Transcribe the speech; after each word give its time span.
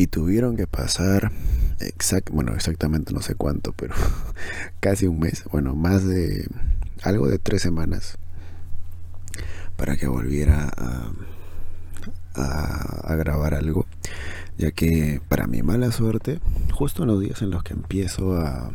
y 0.00 0.06
tuvieron 0.06 0.56
que 0.56 0.66
pasar 0.66 1.30
exact, 1.78 2.30
bueno, 2.30 2.54
exactamente 2.54 3.12
no 3.12 3.20
sé 3.20 3.34
cuánto, 3.34 3.74
pero 3.74 3.94
casi 4.80 5.06
un 5.06 5.18
mes, 5.18 5.44
bueno, 5.52 5.74
más 5.74 6.06
de 6.06 6.48
algo 7.02 7.28
de 7.28 7.38
tres 7.38 7.60
semanas 7.60 8.16
para 9.76 9.98
que 9.98 10.06
volviera 10.06 10.70
a, 10.74 11.12
a, 12.34 13.14
grabar 13.16 13.52
algo, 13.52 13.84
ya 14.56 14.70
que 14.70 15.20
para 15.28 15.46
mi 15.46 15.62
mala 15.62 15.92
suerte, 15.92 16.40
justo 16.72 17.02
en 17.02 17.08
los 17.08 17.20
días 17.20 17.42
en 17.42 17.50
los 17.50 17.62
que 17.62 17.74
empiezo 17.74 18.40
a, 18.40 18.70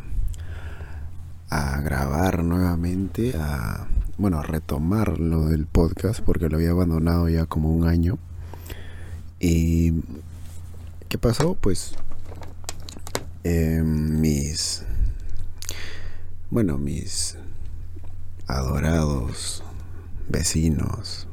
a 1.49 1.81
grabar 1.81 2.43
nuevamente, 2.43 3.33
a 3.35 3.87
bueno, 4.19 4.37
a 4.37 4.43
retomar 4.43 5.19
lo 5.19 5.47
del 5.47 5.65
podcast, 5.65 6.19
porque 6.19 6.49
lo 6.49 6.57
había 6.57 6.69
abandonado 6.69 7.27
ya 7.29 7.47
como 7.47 7.71
un 7.71 7.87
año. 7.87 8.19
Y 9.39 9.91
¿qué 11.09 11.17
pasó? 11.17 11.55
Pues 11.55 11.93
eh, 13.43 13.81
mis, 13.83 14.83
bueno, 16.49 16.77
mis 16.77 17.37
adorados 18.47 19.63
vecinos. 20.29 21.27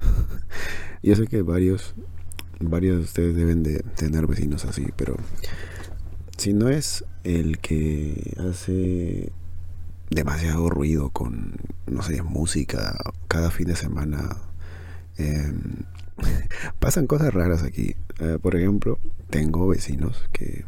Yo 1.02 1.16
sé 1.16 1.26
que 1.26 1.42
varios, 1.42 1.94
varios 2.60 2.96
de 2.96 3.02
ustedes 3.02 3.36
deben 3.36 3.62
de 3.62 3.80
tener 3.96 4.26
vecinos 4.26 4.64
así, 4.64 4.86
pero 4.96 5.16
si 6.36 6.52
no 6.52 6.68
es 6.68 7.04
el 7.24 7.58
que 7.58 8.36
hace 8.38 9.32
demasiado 10.10 10.70
ruido 10.70 11.10
con, 11.10 11.56
no 11.86 12.02
sé, 12.02 12.22
música 12.22 12.96
cada 13.26 13.50
fin 13.50 13.66
de 13.66 13.76
semana, 13.76 14.36
em, 15.16 15.84
pasan 16.78 17.06
cosas 17.06 17.34
raras 17.34 17.62
aquí. 17.62 17.96
Eh, 18.20 18.38
por 18.40 18.56
ejemplo, 18.56 18.98
tengo 19.30 19.68
vecinos 19.68 20.28
que 20.32 20.64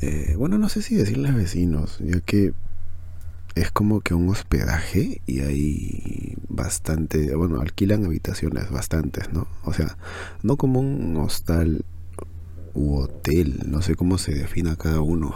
eh, 0.00 0.34
bueno, 0.36 0.58
no 0.58 0.68
sé 0.68 0.82
si 0.82 0.94
decirles 0.94 1.34
vecinos, 1.34 1.98
ya 1.98 2.20
que 2.20 2.52
es 3.56 3.72
como 3.72 4.00
que 4.00 4.14
un 4.14 4.28
hospedaje 4.28 5.20
y 5.26 5.40
hay 5.40 6.36
bastante, 6.48 7.34
bueno, 7.34 7.60
alquilan 7.60 8.04
habitaciones 8.04 8.70
bastantes, 8.70 9.32
¿no? 9.32 9.48
O 9.64 9.72
sea, 9.72 9.96
no 10.42 10.56
como 10.56 10.78
un 10.78 11.16
hostal 11.16 11.84
u 12.74 12.96
hotel, 12.98 13.64
no 13.66 13.82
sé 13.82 13.96
cómo 13.96 14.18
se 14.18 14.34
defina 14.34 14.76
cada 14.76 15.00
uno. 15.00 15.34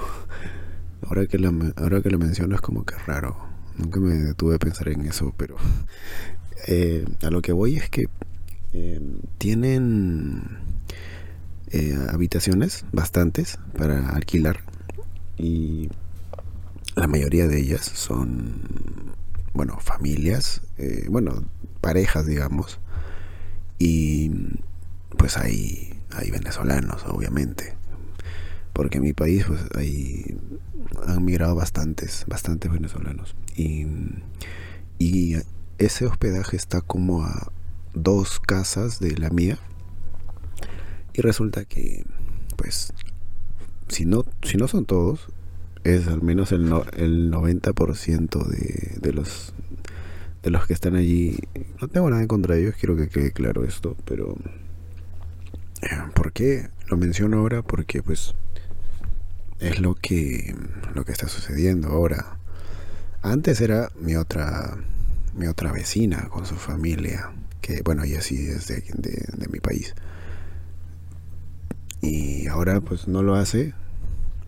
Ahora 1.08 1.26
que, 1.26 1.44
ahora 1.76 2.00
que 2.00 2.10
lo 2.10 2.18
menciono 2.18 2.54
es 2.54 2.60
como 2.60 2.84
que 2.84 2.94
raro. 2.94 3.36
Nunca 3.76 3.98
me 3.98 4.14
detuve 4.14 4.54
a 4.54 4.58
pensar 4.58 4.88
en 4.90 5.00
eso, 5.06 5.34
pero 5.36 5.56
eh, 6.68 7.04
a 7.22 7.30
lo 7.30 7.42
que 7.42 7.52
voy 7.52 7.76
es 7.76 7.90
que 7.90 8.06
eh, 8.72 9.00
tienen 9.38 10.58
eh, 11.70 11.96
habitaciones, 12.10 12.84
bastantes, 12.92 13.58
para 13.76 14.10
alquilar. 14.10 14.60
Y 15.36 15.90
la 16.96 17.06
mayoría 17.06 17.48
de 17.48 17.58
ellas 17.58 17.84
son, 17.84 19.14
bueno, 19.52 19.78
familias, 19.80 20.62
eh, 20.78 21.06
bueno, 21.10 21.44
parejas, 21.80 22.26
digamos. 22.26 22.78
Y 23.78 24.30
pues 25.18 25.36
hay, 25.36 25.94
hay 26.10 26.30
venezolanos, 26.30 27.04
obviamente. 27.06 27.74
Porque 28.72 28.98
en 28.98 29.04
mi 29.04 29.12
país, 29.12 29.44
pues 29.46 29.60
hay, 29.76 30.38
han 31.06 31.24
migrado 31.24 31.54
bastantes, 31.54 32.24
bastantes 32.26 32.70
venezolanos. 32.70 33.34
Y, 33.56 33.86
y 34.98 35.36
ese 35.78 36.06
hospedaje 36.06 36.56
está 36.56 36.80
como 36.80 37.24
a 37.24 37.52
dos 37.94 38.40
casas 38.40 39.00
de 39.00 39.16
la 39.16 39.30
mía 39.30 39.58
y 41.14 41.20
resulta 41.20 41.64
que, 41.64 42.04
pues, 42.56 42.92
si 43.88 44.06
no, 44.06 44.24
si 44.42 44.56
no 44.56 44.66
son 44.68 44.86
todos, 44.86 45.28
es 45.84 46.06
al 46.08 46.22
menos 46.22 46.52
el, 46.52 46.68
no, 46.68 46.84
el 46.96 47.30
90% 47.30 48.46
de, 48.46 48.96
de, 49.00 49.12
los, 49.12 49.52
de 50.42 50.50
los 50.50 50.66
que 50.66 50.72
están 50.72 50.96
allí. 50.96 51.38
No 51.80 51.88
tengo 51.88 52.08
nada 52.08 52.22
en 52.22 52.28
contra 52.28 52.54
de 52.54 52.62
ellos, 52.62 52.74
quiero 52.78 52.96
que 52.96 53.08
quede 53.08 53.32
claro 53.32 53.64
esto, 53.64 53.96
pero... 54.04 54.36
Eh, 55.82 55.88
¿Por 56.14 56.32
qué 56.32 56.68
lo 56.86 56.96
menciono 56.96 57.38
ahora? 57.38 57.62
Porque, 57.62 58.02
pues, 58.02 58.34
es 59.58 59.80
lo 59.80 59.94
que, 59.94 60.54
lo 60.94 61.04
que 61.04 61.12
está 61.12 61.28
sucediendo 61.28 61.88
ahora. 61.88 62.38
Antes 63.20 63.60
era 63.60 63.90
mi 64.00 64.16
otra, 64.16 64.76
mi 65.36 65.46
otra 65.46 65.72
vecina 65.72 66.28
con 66.28 66.46
su 66.46 66.54
familia, 66.54 67.32
que, 67.62 67.80
bueno, 67.82 68.02
ella 68.04 68.20
sí 68.20 68.46
es 68.46 68.66
de, 68.68 68.84
de, 68.94 69.24
de 69.38 69.48
mi 69.48 69.60
país 69.60 69.94
y 72.02 72.48
ahora 72.48 72.80
pues 72.80 73.06
no 73.06 73.22
lo 73.22 73.36
hace 73.36 73.72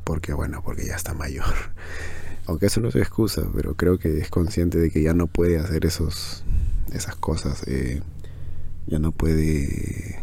porque 0.03 0.35
bueno, 0.35 0.61
porque 0.63 0.85
ya 0.87 0.97
está 0.97 1.15
mayor. 1.15 1.55
Aunque 2.47 2.67
eso 2.67 2.81
no 2.81 2.89
es 2.89 2.97
excusa, 2.97 3.43
pero 3.55 3.75
creo 3.75 3.99
que 3.99 4.19
es 4.19 4.29
consciente 4.29 4.77
de 4.77 4.91
que 4.91 5.03
ya 5.03 5.15
no 5.15 5.29
puede 5.29 5.59
hacer 5.59 5.87
esos 5.87 6.45
esas 6.93 7.17
cosas, 7.17 7.63
eh, 7.67 8.03
ya 8.87 8.99
no 8.99 9.13
puede 9.13 10.21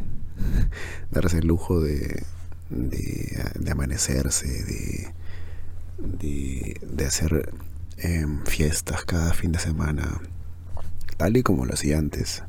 darse 1.12 1.40
el 1.40 1.47
lujo 1.47 1.81
de, 1.81 2.24
de, 2.69 3.72
amanecerse, 3.72 4.47
de, 4.63 5.13
de, 5.97 7.06
hacer 7.06 7.51
em, 7.97 8.44
fiestas 8.46 9.03
cada 9.03 9.34
fin 9.34 9.51
de 9.51 9.59
semana, 9.59 10.22
tal 11.18 11.35
y 11.35 11.44
como 11.44 11.66
lo 11.66 11.74
hacía 11.74 11.97
antes. 11.97 12.44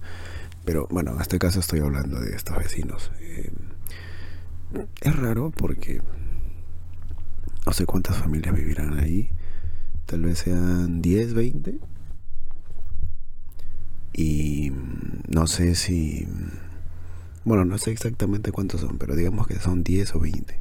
Pero 0.65 0.87
bueno, 0.91 1.13
en 1.15 1.21
este 1.21 1.39
caso 1.39 1.61
estoy 1.61 1.81
hablando 1.81 2.21
de 2.21 2.35
estos 2.35 2.57
vecinos. 2.57 3.11
Em, 3.21 4.85
es 5.01 5.17
raro 5.17 5.51
porque 5.51 6.01
no 7.67 7.73
sé 7.73 7.87
cuántas 7.87 8.17
familias 8.17 8.55
vivirán 8.55 8.99
ahí. 8.99 9.31
Tal 10.07 10.23
vez 10.23 10.39
sean 10.39 11.03
10, 11.03 11.35
20. 11.35 11.79
Y 14.15 14.73
no 15.29 15.47
sé 15.47 15.75
si... 15.75 16.29
Bueno, 17.45 17.65
no 17.65 17.79
sé 17.79 17.91
exactamente 17.91 18.53
cuántos 18.53 18.83
son, 18.83 18.99
pero 18.99 19.17
digamos 19.17 19.47
que 19.47 19.59
son 19.59 19.83
10 19.83 20.15
o 20.15 20.21
20. 20.21 20.61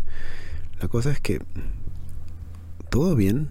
La 0.79 0.87
cosa 0.87 1.11
es 1.11 1.19
que 1.19 1.41
todo 2.89 3.15
bien, 3.15 3.49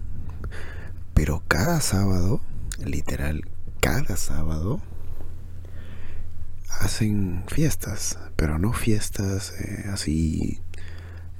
pero 1.13 1.43
cada 1.47 1.79
sábado, 1.79 2.41
literal, 2.83 3.45
cada 3.79 4.17
sábado, 4.17 4.81
hacen 6.79 7.43
fiestas, 7.47 8.17
pero 8.35 8.59
no 8.59 8.73
fiestas 8.73 9.53
eh, 9.59 9.85
así 9.91 10.59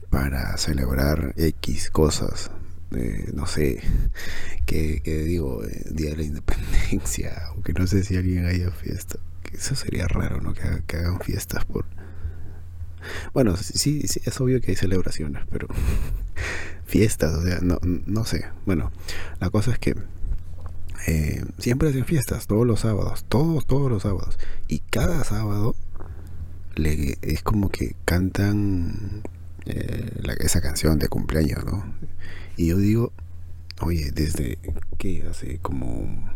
para 0.09 0.57
celebrar 0.57 1.33
X 1.37 1.89
cosas. 1.89 2.51
No 3.33 3.47
sé, 3.47 3.81
que, 4.65 5.01
digo, 5.05 5.63
eh, 5.63 5.85
Día 5.91 6.09
de 6.09 6.17
la 6.17 6.23
Independencia, 6.23 7.43
aunque 7.47 7.71
no 7.71 7.87
sé 7.87 8.03
si 8.03 8.17
alguien 8.17 8.45
haya 8.45 8.69
fiesta. 8.71 9.17
Eso 9.53 9.75
sería 9.75 10.07
raro, 10.07 10.41
¿no? 10.41 10.53
Que, 10.53 10.97
hagan 10.97 11.19
fiestas 11.21 11.63
por... 11.65 11.85
Bueno, 13.33 13.55
sí, 13.57 14.07
sí, 14.07 14.21
es 14.25 14.41
obvio 14.41 14.59
que 14.61 14.71
hay 14.71 14.77
celebraciones, 14.77 15.43
pero 15.49 15.67
fiestas, 16.85 17.33
o 17.33 17.43
sea, 17.43 17.59
no, 17.61 17.79
no 17.81 18.25
sé. 18.25 18.45
Bueno, 18.65 18.91
la 19.39 19.49
cosa 19.49 19.71
es 19.71 19.79
que 19.79 19.95
eh, 21.07 21.43
siempre 21.57 21.89
hacen 21.89 22.05
fiestas, 22.05 22.47
todos 22.47 22.67
los 22.67 22.81
sábados, 22.81 23.25
todos, 23.27 23.65
todos 23.65 23.89
los 23.89 24.03
sábados. 24.03 24.37
Y 24.67 24.79
cada 24.79 25.23
sábado 25.23 25.75
le, 26.75 27.17
es 27.21 27.41
como 27.41 27.69
que 27.69 27.95
cantan 28.05 29.23
eh, 29.65 30.11
esa 30.39 30.61
canción 30.61 30.99
de 30.99 31.07
cumpleaños, 31.07 31.65
¿no? 31.65 31.83
Y 32.55 32.67
yo 32.67 32.77
digo, 32.77 33.13
oye, 33.81 34.11
desde 34.11 34.59
que 34.97 35.23
hace 35.29 35.57
como 35.59 36.31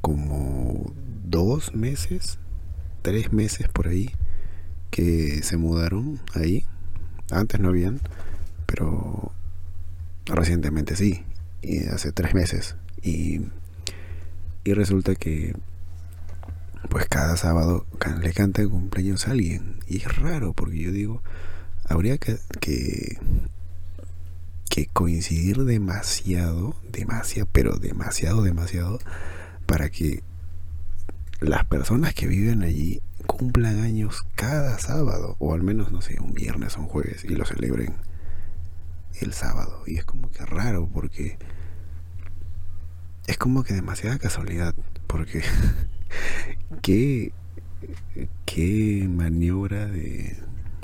como 0.00 0.94
dos 1.24 1.74
meses, 1.74 2.38
tres 3.02 3.32
meses 3.32 3.68
por 3.68 3.88
ahí, 3.88 4.10
que 4.90 5.42
se 5.42 5.58
mudaron 5.58 6.20
ahí. 6.34 6.64
Antes 7.30 7.60
no 7.60 7.68
habían, 7.68 8.00
pero 8.66 9.32
recientemente 10.26 10.96
sí 10.96 11.24
y 11.62 11.86
hace 11.88 12.12
tres 12.12 12.34
meses. 12.34 12.76
Y, 13.02 13.42
y 14.64 14.72
resulta 14.74 15.14
que 15.14 15.54
pues 16.88 17.06
cada 17.08 17.36
sábado 17.36 17.86
le 18.20 18.32
canta 18.32 18.62
el 18.62 18.70
cumpleaños 18.70 19.28
a 19.28 19.32
alguien. 19.32 19.76
Y 19.86 19.98
es 19.98 20.16
raro 20.16 20.52
porque 20.52 20.78
yo 20.78 20.92
digo 20.92 21.22
habría 21.90 22.18
que, 22.18 22.38
que, 22.60 23.18
que 24.68 24.86
coincidir 24.86 25.64
demasiado 25.64 26.76
demasiado 26.92 27.48
pero 27.52 27.76
demasiado 27.76 28.42
demasiado 28.42 29.00
para 29.66 29.90
que 29.90 30.22
las 31.40 31.64
personas 31.64 32.14
que 32.14 32.28
viven 32.28 32.62
allí 32.62 33.00
cumplan 33.26 33.80
años 33.80 34.24
cada 34.36 34.78
sábado 34.78 35.34
o 35.40 35.52
al 35.52 35.62
menos 35.62 35.90
no 35.90 36.00
sé 36.00 36.20
un 36.20 36.32
viernes 36.32 36.76
o 36.76 36.82
un 36.82 36.86
jueves 36.86 37.24
y 37.24 37.34
lo 37.34 37.44
celebren 37.44 37.94
el 39.20 39.32
sábado. 39.32 39.82
Y 39.86 39.96
es 39.96 40.04
como 40.04 40.30
que 40.30 40.44
raro 40.44 40.88
porque 40.92 41.38
es 43.26 43.38
como 43.38 43.62
que 43.62 43.74
demasiada 43.74 44.18
casualidad. 44.18 44.74
Porque 45.06 45.42
qué, 46.82 47.32
qué 48.44 49.06
maniobra 49.08 49.86
de, 49.86 50.36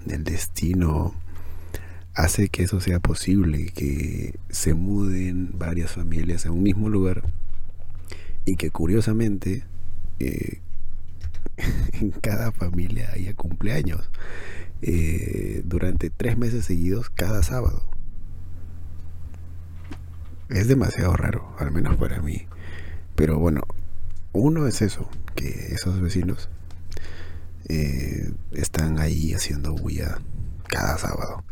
del 0.05 0.25
destino 0.25 1.14
hace 2.14 2.49
que 2.49 2.62
eso 2.62 2.81
sea 2.81 2.99
posible, 2.99 3.67
que 3.67 4.38
se 4.49 4.75
muden 4.75 5.50
varias 5.58 5.93
familias 5.93 6.46
a 6.46 6.50
un 6.50 6.62
mismo 6.62 6.88
lugar 6.88 7.22
y 8.46 8.56
que 8.56 8.70
curiosamente 8.70 9.64
eh, 10.19 10.61
en 11.93 12.11
cada 12.12 12.52
familia 12.52 13.11
haya 13.12 13.34
cumpleaños 13.34 14.08
eh, 14.82 15.62
durante 15.64 16.11
tres 16.11 16.38
meses 16.38 16.64
seguidos 16.64 17.11
cada 17.11 17.43
sábado. 17.43 17.84
Es 20.48 20.69
demasiado 20.69 21.14
raro, 21.16 21.54
al 21.58 21.72
menos 21.72 21.96
para 21.96 22.20
mí. 22.20 22.46
Pero 23.14 23.38
bueno, 23.38 23.62
uno 24.32 24.66
es 24.66 24.82
eso, 24.82 25.08
que 25.34 25.48
esos 25.72 26.00
vecinos 26.00 26.48
eh, 27.69 28.32
están 28.52 28.98
ahí 28.98 29.32
haciendo 29.32 29.75
bulla 29.75 30.19
cada 30.69 30.98
sábado. 30.98 31.44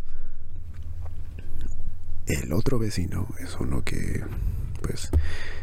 El 2.27 2.53
otro 2.53 2.79
vecino 2.79 3.29
es 3.39 3.57
uno 3.61 3.83
que 3.83 4.23
pues 4.81 5.11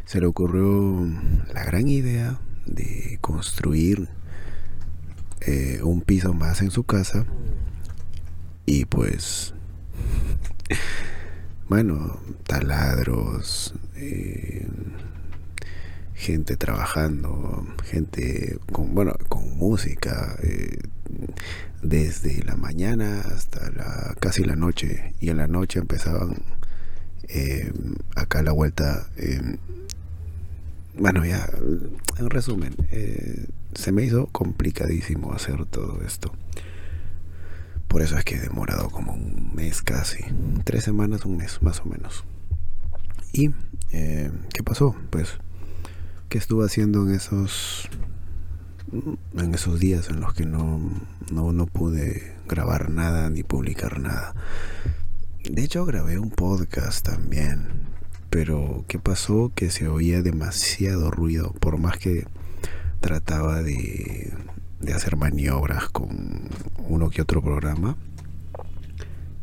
se 0.06 0.20
le 0.20 0.28
ocurrió 0.28 1.08
la 1.54 1.64
gran 1.64 1.88
idea 1.88 2.40
de 2.66 3.18
construir 3.22 4.10
eh, 5.42 5.80
un 5.84 6.02
piso 6.02 6.34
más 6.34 6.62
en 6.62 6.72
su 6.72 6.84
casa 6.84 7.26
y 8.66 8.86
pues 8.86 9.54
bueno 11.72 12.20
taladros 12.48 13.74
eh, 13.96 14.68
gente 16.14 16.58
trabajando 16.58 17.66
gente 17.86 18.60
con 18.74 18.94
bueno 18.94 19.16
con 19.30 19.58
música 19.58 20.36
eh, 20.44 20.82
desde 21.82 22.44
la 22.44 22.58
mañana 22.58 23.22
hasta 23.22 23.72
la 23.72 24.18
casi 24.20 24.44
la 24.44 24.58
noche 24.58 25.14
y 25.22 25.30
en 25.30 25.38
la 25.38 25.48
noche 25.48 25.80
empezaban 25.80 26.44
acá 28.18 28.44
la 28.44 28.52
vuelta 28.52 29.08
bueno 30.98 31.26
ya 31.26 31.50
en 32.20 32.30
resumen 32.30 32.76
se 33.76 33.94
me 33.94 34.04
hizo 34.04 34.28
complicadísimo 34.28 35.32
hacer 35.32 35.66
todo 35.68 36.02
esto. 36.06 36.34
Por 37.92 38.02
eso 38.02 38.18
es 38.18 38.24
que 38.24 38.36
he 38.36 38.40
demorado 38.40 38.90
como 38.90 39.12
un 39.12 39.52
mes 39.54 39.82
casi, 39.82 40.24
tres 40.64 40.86
semanas, 40.86 41.26
un 41.26 41.36
mes 41.36 41.62
más 41.62 41.82
o 41.82 41.86
menos. 41.88 42.24
¿Y 43.34 43.52
eh, 43.92 44.32
qué 44.54 44.64
pasó? 44.64 44.96
Pues, 45.10 45.34
¿qué 46.30 46.38
estuve 46.38 46.66
haciendo 46.66 47.06
en 47.06 47.14
esos, 47.14 47.90
en 48.94 49.54
esos 49.54 49.82
días 49.82 50.10
en 50.10 50.22
los 50.22 50.34
que 50.34 50.46
no, 50.46 50.80
no, 51.34 51.52
no 51.52 51.66
pude 51.66 52.34
grabar 52.48 52.90
nada 52.90 53.30
ni 53.30 53.44
publicar 53.44 54.00
nada? 54.00 54.36
De 55.44 55.62
hecho, 55.62 55.84
grabé 55.84 56.18
un 56.18 56.30
podcast 56.30 57.06
también, 57.06 57.68
pero 58.30 58.86
¿qué 58.88 59.00
pasó? 59.00 59.52
Que 59.54 59.70
se 59.70 59.90
oía 59.90 60.22
demasiado 60.22 61.12
ruido, 61.12 61.52
por 61.60 61.78
más 61.78 61.98
que 61.98 62.26
trataba 63.02 63.62
de, 63.62 64.34
hacer 64.94 65.16
maniobras 65.16 65.90
con 65.90 66.50
uno 66.88 67.10
que 67.10 67.22
otro 67.22 67.42
programa, 67.42 67.96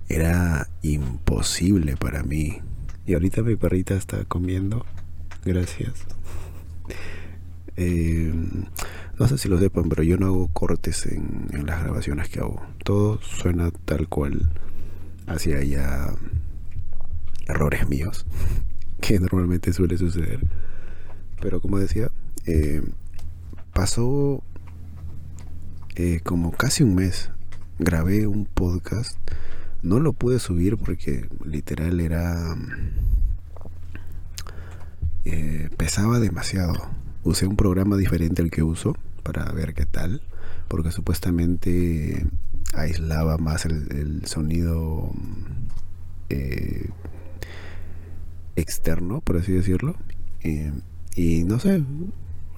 era 0.09 0.69
imposible 0.83 1.97
para 1.97 2.23
mí. 2.23 2.59
Y 3.07 3.15
ahorita 3.15 3.43
mi 3.43 3.57
perrita 3.57 3.95
está 3.95 4.25
comiendo. 4.25 4.85
Gracias. 5.45 5.95
Eh, 7.81 8.35
no 9.21 9.29
sé 9.29 9.39
si 9.39 9.49
lo 9.49 9.57
sepan, 9.57 9.89
pero 9.89 10.03
yo 10.03 10.17
no 10.17 10.27
hago 10.27 10.49
cortes 10.49 11.07
en, 11.07 11.47
en, 11.53 11.65
las 11.65 11.81
grabaciones 11.81 12.29
que 12.29 12.41
hago. 12.41 12.61
Todo 12.83 13.21
suena 13.23 13.71
tal 13.85 14.09
cual. 14.09 14.51
Hacia 15.29 15.63
ya 15.63 16.13
errores 17.47 17.89
míos, 17.89 18.27
que 19.01 19.21
normalmente 19.21 19.73
suele 19.73 19.97
suceder. 19.97 20.41
Pero 21.41 21.61
como 21.61 21.79
decía, 21.79 22.11
eh, 22.47 22.83
pasó 23.73 24.43
eh, 25.99 26.21
como 26.23 26.53
casi 26.53 26.85
un 26.85 26.95
mes. 26.95 27.31
Grabé 27.81 28.29
un 28.29 28.47
podcast. 28.47 29.19
No 29.83 29.99
lo 29.99 30.13
pude 30.13 30.39
subir 30.39 30.77
porque 30.77 31.29
literal 31.45 31.99
era... 31.99 32.57
Eh, 35.25 35.69
pesaba 35.77 36.21
demasiado. 36.21 36.75
Usé 37.25 37.49
un 37.49 37.57
programa 37.57 37.97
diferente 37.97 38.43
al 38.43 38.51
que 38.53 38.63
uso 38.63 38.97
para 39.25 39.51
ver 39.51 39.75
qué 39.75 39.87
tal. 39.87 40.23
Porque 40.69 40.93
supuestamente 40.93 42.25
aislaba 42.75 43.37
más 43.37 43.65
el, 43.65 44.25
sonido 44.27 45.11
eh, 46.29 46.91
externo, 48.55 49.21
por 49.21 49.39
así 49.39 49.51
decirlo. 49.51 49.97
y 51.17 51.43
no 51.43 51.59
sé, 51.59 51.83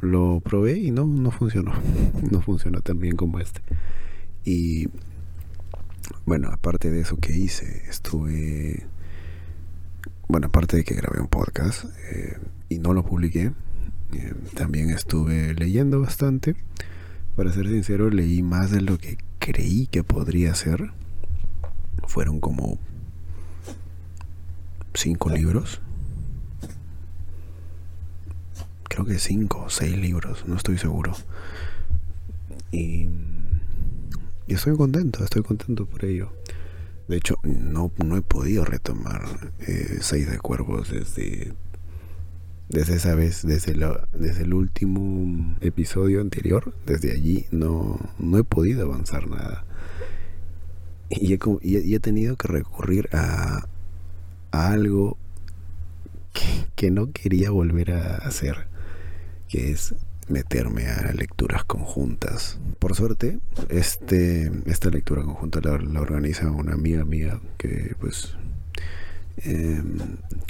lo 0.00 0.40
probé 0.40 0.78
y 0.78 0.90
no, 0.90 1.06
no 1.06 1.30
funcionó. 1.30 1.72
No 2.30 2.40
funcionó 2.40 2.80
tan 2.80 2.98
bien 2.98 3.16
como 3.16 3.40
este. 3.40 3.60
Y 4.44 4.88
bueno, 6.26 6.48
aparte 6.48 6.90
de 6.90 7.00
eso 7.00 7.16
que 7.16 7.36
hice, 7.36 7.84
estuve... 7.88 8.86
Bueno, 10.28 10.46
aparte 10.46 10.76
de 10.76 10.84
que 10.84 10.94
grabé 10.94 11.20
un 11.20 11.26
podcast 11.26 11.84
eh, 12.12 12.38
y 12.68 12.78
no 12.78 12.94
lo 12.94 13.04
publiqué, 13.04 13.52
eh, 14.12 14.34
también 14.54 14.90
estuve 14.90 15.54
leyendo 15.54 16.00
bastante. 16.00 16.54
Para 17.34 17.52
ser 17.52 17.66
sincero, 17.68 18.10
leí 18.10 18.42
más 18.42 18.70
de 18.70 18.80
lo 18.80 18.96
que 18.96 19.18
creí 19.40 19.88
que 19.88 20.04
podría 20.04 20.54
ser. 20.54 20.92
Fueron 22.06 22.40
como 22.40 22.78
cinco 24.94 25.30
libros 25.30 25.80
creo 28.90 29.06
que 29.06 29.18
cinco 29.18 29.64
o 29.66 29.70
seis 29.70 29.96
libros, 29.96 30.44
no 30.46 30.56
estoy 30.56 30.76
seguro. 30.76 31.14
Y, 32.72 33.08
estoy 34.48 34.76
contento, 34.76 35.24
estoy 35.24 35.42
contento 35.42 35.86
por 35.86 36.04
ello. 36.04 36.32
De 37.08 37.16
hecho, 37.16 37.36
no, 37.42 37.90
no 38.04 38.16
he 38.16 38.22
podido 38.22 38.64
retomar 38.64 39.52
eh, 39.60 39.98
Seis 40.00 40.30
de 40.30 40.38
Cuervos 40.38 40.90
desde, 40.90 41.54
desde 42.68 42.96
esa 42.96 43.14
vez, 43.14 43.42
desde, 43.44 43.74
desde 44.12 44.42
el 44.42 44.54
último 44.54 45.56
episodio 45.60 46.20
anterior. 46.20 46.74
Desde 46.84 47.12
allí 47.12 47.46
no, 47.50 47.98
no 48.18 48.38
he 48.38 48.44
podido 48.44 48.84
avanzar 48.84 49.28
nada. 49.28 49.64
Y 51.08 51.32
he, 51.32 51.38
y 51.62 51.94
he 51.94 52.00
tenido 52.00 52.36
que 52.36 52.46
recurrir 52.48 53.08
a, 53.12 53.66
algo 54.50 55.16
que, 56.74 56.90
no 56.90 57.12
quería 57.12 57.50
volver 57.50 57.92
a 57.92 58.16
hacer 58.16 58.69
que 59.50 59.72
es 59.72 59.94
meterme 60.28 60.86
a 60.86 61.12
lecturas 61.12 61.64
conjuntas. 61.64 62.58
Por 62.78 62.94
suerte, 62.94 63.40
este, 63.68 64.50
esta 64.66 64.88
lectura 64.88 65.22
conjunta 65.22 65.60
la, 65.60 66.00
organiza 66.00 66.50
una 66.50 66.74
amiga 66.74 67.04
mía 67.04 67.40
que 67.58 67.96
pues, 67.98 68.36
eh, 69.38 69.82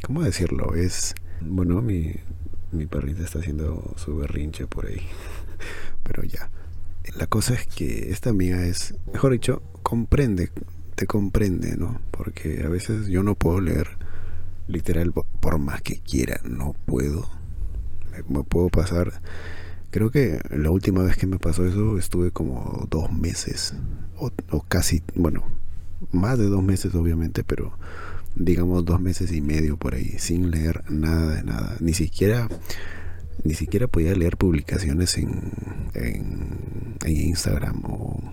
¿cómo 0.02 0.22
decirlo? 0.22 0.74
Es, 0.74 1.14
bueno, 1.40 1.80
mi, 1.80 2.12
mi 2.72 2.86
perrita 2.86 3.22
está 3.24 3.38
haciendo 3.38 3.94
su 3.96 4.16
berrinche 4.16 4.66
por 4.66 4.86
ahí, 4.86 5.00
pero 6.02 6.22
ya. 6.22 6.50
La 7.16 7.26
cosa 7.26 7.54
es 7.54 7.66
que 7.66 8.10
esta 8.10 8.30
amiga 8.30 8.62
es, 8.66 8.94
mejor 9.12 9.32
dicho, 9.32 9.62
comprende, 9.82 10.50
te 10.94 11.06
comprende, 11.06 11.76
¿no? 11.76 12.00
Porque 12.10 12.62
a 12.64 12.68
veces 12.68 13.08
yo 13.08 13.22
no 13.22 13.34
puedo 13.34 13.60
leer 13.60 13.88
literal 14.68 15.12
por 15.12 15.58
más 15.58 15.80
que 15.80 15.98
quiera, 15.98 16.40
no 16.44 16.74
puedo 16.84 17.39
me 18.28 18.42
puedo 18.42 18.68
pasar. 18.68 19.20
Creo 19.90 20.10
que 20.10 20.40
la 20.50 20.70
última 20.70 21.02
vez 21.02 21.16
que 21.16 21.26
me 21.26 21.38
pasó 21.38 21.66
eso 21.66 21.98
estuve 21.98 22.30
como 22.30 22.86
dos 22.90 23.12
meses, 23.12 23.74
o, 24.16 24.30
casi, 24.68 25.02
bueno, 25.14 25.44
más 26.12 26.38
de 26.38 26.46
dos 26.46 26.62
meses 26.62 26.94
obviamente, 26.94 27.42
pero 27.42 27.72
digamos 28.36 28.84
dos 28.84 29.00
meses 29.00 29.32
y 29.32 29.40
medio 29.40 29.76
por 29.76 29.94
ahí, 29.94 30.14
sin 30.18 30.50
leer 30.50 30.84
nada 30.90 31.34
de 31.34 31.42
nada. 31.42 31.76
Ni 31.80 31.94
siquiera, 31.94 32.48
ni 33.42 33.54
siquiera 33.54 33.88
podía 33.88 34.14
leer 34.14 34.36
publicaciones 34.36 35.18
en, 35.18 35.52
en, 35.94 36.96
en 37.04 37.16
Instagram 37.16 37.82
o, 37.84 38.32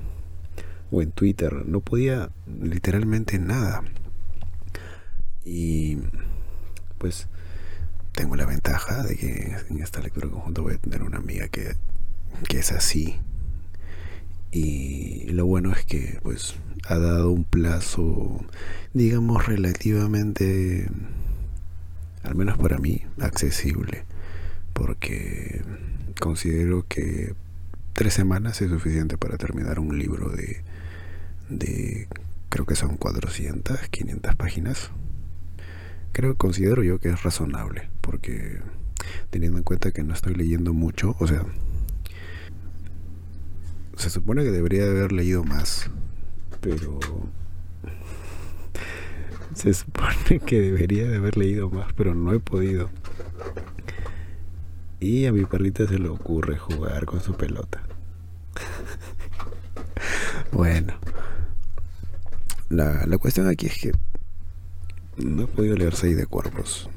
o 0.91 1.01
en 1.01 1.11
Twitter. 1.11 1.65
No 1.65 1.81
podía 1.81 2.29
literalmente 2.61 3.39
nada. 3.39 3.83
Y 5.43 5.97
pues 6.97 7.27
tengo 8.17 8.35
la 8.35 8.47
ventaja 8.47 9.03
de 9.03 9.15
que 9.15 9.55
en 9.69 9.79
esta 9.79 10.01
lectura 10.01 10.27
conjunta 10.27 10.61
voy 10.61 10.73
a 10.73 10.77
tener 10.79 11.03
una 11.03 11.19
amiga 11.19 11.47
que, 11.49 11.75
que 12.49 12.57
es 12.57 12.71
así. 12.71 13.15
Y 14.51 15.25
lo 15.29 15.45
bueno 15.45 15.71
es 15.71 15.85
que 15.85 16.19
pues 16.23 16.55
ha 16.87 16.97
dado 16.97 17.31
un 17.31 17.43
plazo, 17.43 18.43
digamos, 18.93 19.45
relativamente, 19.45 20.89
al 22.23 22.33
menos 22.33 22.57
para 22.57 22.79
mí, 22.79 23.03
accesible. 23.21 24.05
Porque 24.73 25.61
considero 26.19 26.87
que 26.87 27.35
tres 27.93 28.15
semanas 28.15 28.61
es 28.63 28.71
suficiente 28.71 29.15
para 29.19 29.37
terminar 29.37 29.79
un 29.79 29.99
libro 29.99 30.29
de, 30.29 30.63
de 31.49 32.07
creo 32.49 32.65
que 32.65 32.75
son 32.75 32.97
400, 32.97 33.77
500 33.89 34.35
páginas. 34.35 34.89
Creo, 36.11 36.35
considero 36.35 36.83
yo 36.83 36.99
que 36.99 37.09
es 37.09 37.23
razonable, 37.23 37.89
porque 38.01 38.59
teniendo 39.29 39.57
en 39.57 39.63
cuenta 39.63 39.91
que 39.91 40.03
no 40.03 40.13
estoy 40.13 40.33
leyendo 40.33 40.73
mucho, 40.73 41.15
o 41.19 41.27
sea, 41.27 41.43
se 43.95 44.09
supone 44.09 44.43
que 44.43 44.51
debería 44.51 44.85
de 44.85 44.91
haber 44.91 45.11
leído 45.11 45.43
más, 45.43 45.89
pero 46.61 46.99
se 49.53 49.73
supone 49.73 50.39
que 50.45 50.61
debería 50.61 51.07
de 51.07 51.17
haber 51.17 51.37
leído 51.37 51.69
más, 51.69 51.91
pero 51.93 52.13
no 52.13 52.33
he 52.33 52.39
podido. 52.39 52.89
Y 54.99 55.25
a 55.25 55.31
mi 55.31 55.45
perrita 55.45 55.87
se 55.87 55.99
le 55.99 56.09
ocurre 56.09 56.57
jugar 56.57 57.05
con 57.05 57.21
su 57.21 57.35
pelota. 57.35 57.83
bueno, 60.51 60.93
la, 62.69 63.05
la 63.05 63.17
cuestión 63.17 63.47
aquí 63.47 63.67
es 63.67 63.77
que 63.79 63.91
no 65.17 65.43
he 65.43 65.47
podido 65.47 65.75
leer 65.75 65.95
seis 65.95 66.15
de 66.15 66.25
cuerpos, 66.25 66.89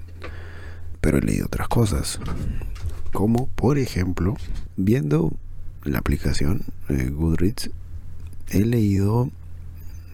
pero 1.01 1.19
he 1.19 1.23
leído 1.23 1.47
otras 1.47 1.69
cosas, 1.69 2.21
como 3.13 3.49
por 3.49 3.79
ejemplo, 3.79 4.37
viendo 4.77 5.33
la 5.85 5.99
aplicación 5.99 6.63
eh, 6.89 7.11
Goodreads, 7.11 7.71
he 8.51 8.65
leído 8.65 9.31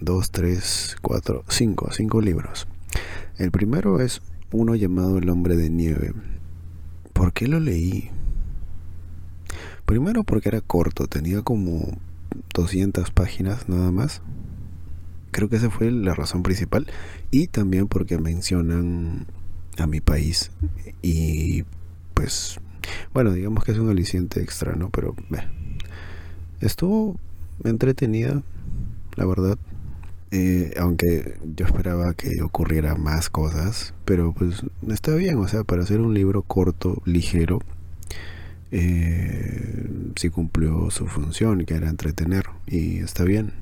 dos, 0.01 0.31
tres, 0.31 0.97
cuatro, 1.03 1.45
cinco, 1.49 1.91
cinco 1.93 2.21
libros. 2.21 2.67
El 3.39 3.51
primero 3.51 4.01
es 4.01 4.23
uno 4.53 4.75
llamado 4.75 5.19
El 5.19 5.29
hombre 5.29 5.57
de 5.57 5.71
nieve. 5.71 6.13
¿Por 7.13 7.33
qué 7.33 7.49
lo 7.49 7.61
leí? 7.61 8.11
Primero 9.85 10.25
porque 10.25 10.49
era 10.49 10.61
corto, 10.61 11.07
tenía 11.07 11.43
como 11.43 11.99
200 12.55 13.11
páginas 13.11 13.69
nada 13.69 13.93
más. 13.93 14.23
Creo 15.31 15.49
que 15.49 15.57
esa 15.57 15.71
fue 15.71 15.91
la 15.91 16.15
razón 16.15 16.43
principal. 16.43 16.87
Y 17.31 17.49
también 17.49 17.89
porque 17.89 18.19
mencionan 18.19 19.27
a 19.79 19.87
mi 19.87 20.01
país. 20.01 20.51
Y 21.03 21.65
pues, 22.15 22.59
bueno, 23.13 23.33
digamos 23.33 23.65
que 23.65 23.73
es 23.73 23.79
un 23.79 23.91
aliciente 23.91 24.41
extra, 24.41 24.75
¿no? 24.75 24.91
Pero 24.91 25.15
estuvo 26.61 27.19
entretenida, 27.65 28.43
la 29.17 29.27
verdad. 29.27 29.59
Eh, 30.33 30.75
aunque 30.79 31.39
yo 31.57 31.67
esperaba 31.67 32.13
que 32.15 32.43
ocurriera 32.43 32.97
más 32.97 33.31
cosas, 33.31 33.95
pero 34.05 34.33
pues 34.33 34.65
está 34.89 35.15
bien, 35.15 35.39
o 35.39 35.47
sea, 35.47 35.63
para 35.63 35.83
hacer 35.83 36.01
un 36.01 36.15
libro 36.15 36.43
corto, 36.43 37.01
ligero, 37.05 37.61
eh, 38.73 39.89
sí 40.17 40.29
cumplió 40.29 40.91
su 40.91 41.07
función, 41.07 41.65
que 41.65 41.75
era 41.75 41.89
entretener, 41.89 42.47
y 42.67 42.99
está 42.99 43.25
bien. 43.25 43.53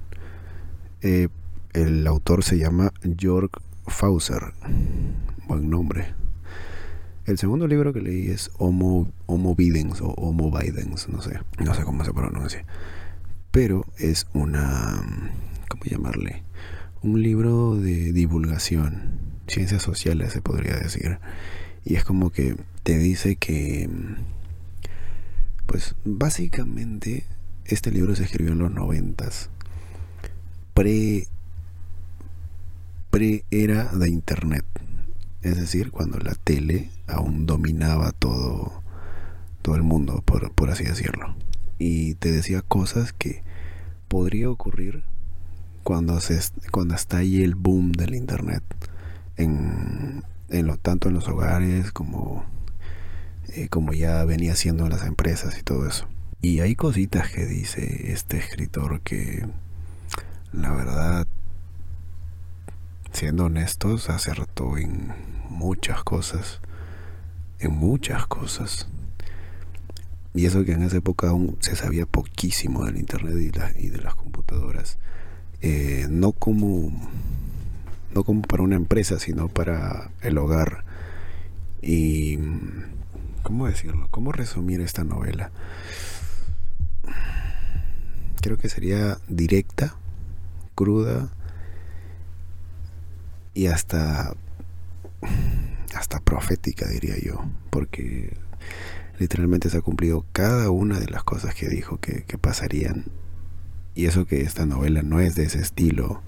Eh, 1.03 1.29
el 1.75 2.07
autor 2.07 2.43
se 2.43 2.57
llama 2.59 2.93
Jörg 3.21 3.51
Fauser, 3.87 4.55
buen 5.47 5.69
nombre. 5.69 6.15
El 7.27 7.37
segundo 7.37 7.67
libro 7.67 7.93
que 7.93 8.01
leí 8.01 8.29
es 8.29 8.51
Homo, 8.59 9.13
Homo 9.27 9.55
Bidens 9.55 10.01
o 10.01 10.09
Homo 10.09 10.51
Bidens, 10.51 11.09
no 11.09 11.21
sé, 11.21 11.39
no 11.59 11.75
sé 11.75 11.83
cómo 11.85 12.05
se 12.05 12.13
pronuncia, 12.13 12.65
pero 13.51 13.85
es 13.99 14.27
una, 14.33 15.03
¿cómo 15.69 15.85
llamarle? 15.85 16.43
un 17.05 17.23
libro 17.23 17.77
de 17.77 18.13
divulgación, 18.13 19.21
ciencias 19.47 19.83
sociales 19.83 20.33
se 20.33 20.41
podría 20.41 20.75
decir. 20.75 21.19
Y 21.85 21.97
es 21.97 22.05
como 22.05 22.31
que 22.31 22.57
te 22.83 22.97
dice 22.97 23.37
que, 23.37 23.91
pues 25.67 25.97
básicamente 26.05 27.25
este 27.67 27.91
libro 27.91 28.17
se 28.17 28.25
escribió 28.25 28.53
en 28.53 28.59
los 28.59 28.71
noventas, 28.71 29.51
pre, 30.73 31.29
era 33.51 33.85
de 33.93 34.09
internet. 34.09 34.65
Es 35.43 35.57
decir, 35.57 35.93
cuando 35.93 36.19
la 36.19 36.35
tele 36.35 36.91
aún 37.07 37.47
dominaba 37.47 38.11
todo, 38.11 38.83
todo 39.63 39.77
el 39.77 39.83
mundo, 39.83 40.23
por, 40.25 40.53
por 40.53 40.71
así 40.71 40.85
decirlo. 40.85 41.37
Y 41.79 42.15
te 42.15 42.33
decía 42.33 42.63
cosas 42.63 43.13
que 43.13 43.45
podría 44.09 44.51
ocurrir 44.51 45.05
cuando, 45.85 46.19
se, 46.21 46.41
cuando 46.73 46.95
está 46.95 47.19
ahí 47.19 47.43
el 47.43 47.55
boom 47.55 47.93
del 47.93 48.17
internet, 48.17 48.65
en, 49.37 50.25
en 50.49 50.67
lo, 50.67 50.77
tanto 50.77 51.09
en 51.09 51.15
los 51.15 51.29
hogares 51.29 51.93
como, 51.93 52.45
eh, 53.49 53.69
como 53.69 53.93
ya 53.93 54.25
venía 54.25 54.57
siendo 54.57 54.85
en 54.85 54.91
las 54.91 55.07
empresas 55.07 55.57
y 55.59 55.63
todo 55.63 55.87
eso. 55.87 56.09
Y 56.41 56.61
hay 56.61 56.75
cositas 56.75 57.31
que 57.31 57.47
dice 57.47 58.13
este 58.13 58.39
escritor 58.39 59.03
que 59.03 59.47
la 60.53 60.73
verdad, 60.73 61.27
siendo 63.15 63.45
honestos, 63.45 64.11
acertó 64.11 64.77
en 64.77 65.13
muchas 65.49 66.03
cosas, 66.03 66.61
en 67.61 67.73
muchas 67.73 68.27
cosas. 68.27 68.89
Y 70.35 70.47
eso 70.47 70.65
que 70.65 70.73
en 70.73 70.83
esa 70.83 70.97
época 70.97 71.29
aún 71.29 71.57
se 71.61 71.77
sabía 71.77 72.07
poquísimo 72.07 72.85
del 72.85 72.97
internet 72.99 73.37
y, 73.77 73.89
de 73.89 73.99
las 73.99 74.17
computadoras. 74.17 74.99
Eh, 75.63 76.07
no 76.11 76.33
como 76.33 76.93
no 78.13 78.25
como 78.25 78.43
para 78.43 78.63
una 78.63 78.77
empresa, 78.77 79.19
sino 79.19 79.49
para 79.49 80.11
el 80.21 80.37
hogar. 80.39 80.85
Y 81.83 82.39
¿cómo 83.43 83.67
decirlo? 83.67 84.09
¿Cómo 84.11 84.33
resumir 84.33 84.81
esta 84.81 85.05
novela? 85.05 85.53
Creo 88.41 88.57
que 88.59 88.69
sería 88.69 89.19
directa, 89.29 89.97
cruda 90.75 91.31
y 93.55 93.67
hasta 93.69 94.35
hasta 95.95 96.21
profética 96.21 96.89
diría 96.89 97.17
yo, 97.19 97.45
porque 97.71 98.37
literalmente 99.19 99.71
se 99.71 99.79
ha 99.79 99.81
cumplido 99.81 100.27
cada 100.33 100.71
una 100.71 100.99
de 100.99 101.07
las 101.07 101.23
cosas 101.23 101.55
que 101.55 101.69
dijo 101.69 101.99
que, 101.99 102.25
pasarían 102.39 103.07
y 103.95 104.07
eso 104.07 104.27
que 104.27 104.43
esta 104.43 104.67
novela 104.67 105.03
no 105.03 105.21
es 105.21 105.35
de 105.35 105.45
ese 105.45 105.61
estilo. 105.61 106.21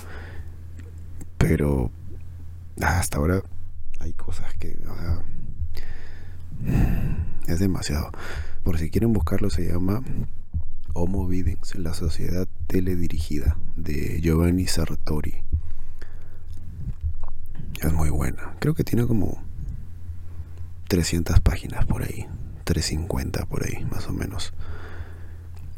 Pero 1.37 1.91
hasta 2.81 3.19
ahora 3.19 3.43
hay 4.01 4.13
cosas 4.13 4.55
que... 4.55 4.79
es 7.49 7.59
demasiado. 7.59 8.11
Por 8.63 8.79
si 8.79 8.91
quieren 8.91 9.13
buscarlo, 9.13 9.51
se 9.51 9.67
llama 9.67 10.03
Homo 10.95 11.27
Videns, 11.27 11.75
la 11.75 11.93
sociedad 11.93 12.49
teledirigida, 12.69 13.59
de 13.77 14.21
Giovanni 14.21 14.67
Sartori. 14.67 15.35
Es 17.81 17.93
muy 17.93 18.11
buena. 18.11 18.55
Creo 18.59 18.75
que 18.75 18.85
tiene 18.85 19.07
como 19.07 19.43
300 20.89 21.41
páginas 21.41 21.85
por 21.87 22.03
ahí. 22.03 22.27
350 22.65 23.47
por 23.47 23.65
ahí, 23.65 23.85
más 23.85 24.07
o 24.09 24.13
menos. 24.13 24.53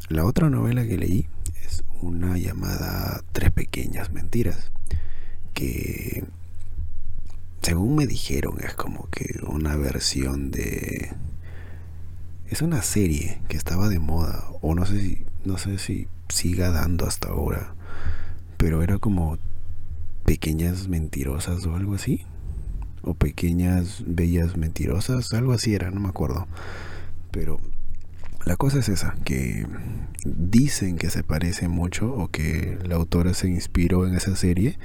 La 0.09 0.25
otra 0.25 0.49
novela 0.49 0.87
que 0.87 0.97
leí 0.97 1.29
una 2.01 2.39
llamada 2.39 3.23
Tres 3.33 3.51
Pequeñas 3.51 4.13
Mentiras, 4.13 4.71
que 5.55 6.25
según 7.63 7.97
me 7.97 8.07
dijeron 8.07 8.57
es 8.63 8.75
como 8.75 9.09
que 9.11 9.41
una 9.47 9.77
versión 9.77 10.51
de... 10.51 11.13
Es 12.49 12.63
una 12.63 12.81
serie 12.83 13.41
que 13.49 13.57
estaba 13.57 13.89
de 13.89 13.99
moda, 13.99 14.47
o 14.63 14.75
no 14.75 14.87
sé 14.87 15.01
si, 15.01 15.27
no 15.45 15.59
sé 15.59 15.79
si 15.79 16.09
siga 16.29 16.71
dando 16.71 17.07
hasta 17.07 17.29
ahora, 17.29 17.75
pero 18.57 18.83
era 18.83 18.99
como 18.99 19.39
pequeñas 20.29 20.89
mentirosas 20.89 21.65
o 21.65 21.75
algo 21.75 21.95
así, 21.95 22.21
o 23.01 23.15
pequeñas 23.15 24.05
bellas 24.07 24.59
mentirosas, 24.59 25.33
algo 25.33 25.55
así 25.55 25.75
era, 25.75 25.91
no 25.91 26.01
me 26.01 26.11
acuerdo, 26.11 26.47
pero 27.31 27.59
la 28.45 28.57
cosa 28.57 28.81
es 28.81 28.91
esa, 28.91 29.17
que 29.25 29.67
dicen 30.27 30.99
que 30.99 31.09
se 31.09 31.23
parece 31.23 31.69
mucho 31.69 32.13
o 32.13 32.29
que 32.29 32.79
la 32.85 32.97
autora 32.97 33.33
se 33.33 33.49
inspiró 33.49 34.07
en 34.07 34.15
esa 34.17 34.37
serie, 34.37 34.79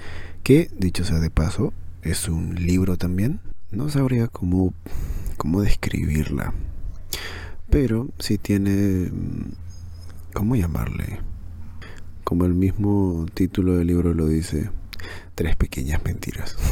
que 0.44 0.70
dicho 0.78 1.04
sea 1.04 1.20
de 1.20 1.30
paso, 1.30 1.74
es 2.04 2.30
un 2.30 2.56
libro 2.56 2.96
también. 2.96 3.42
No 3.70 3.90
sabría 3.90 4.30
cómo, 4.30 4.74
cómo 5.36 5.62
describirla, 5.62 6.54
pero 7.70 8.08
sí 8.18 8.38
tiene, 8.38 9.12
¿cómo 10.34 10.56
llamarle? 10.56 11.20
Como 12.24 12.46
el 12.46 12.54
mismo 12.54 13.26
título 13.34 13.76
del 13.76 13.88
libro 13.88 14.14
lo 14.14 14.28
dice, 14.30 14.70
tres 15.36 15.56
pequeñas 15.56 16.04
mentiras. 16.04 16.56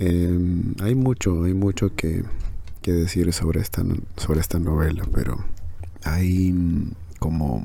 Em, 0.00 0.74
hay 0.80 0.94
mucho, 0.94 1.42
hay 1.42 1.54
mucho 1.54 1.94
que, 1.96 2.22
decir 2.86 3.32
sobre 3.34 3.60
esta, 3.60 3.84
sobre 4.16 4.40
esta 4.40 4.58
novela, 4.58 5.04
pero 5.12 5.44
hay 6.04 6.52
mm, 6.52 6.92
como, 7.18 7.64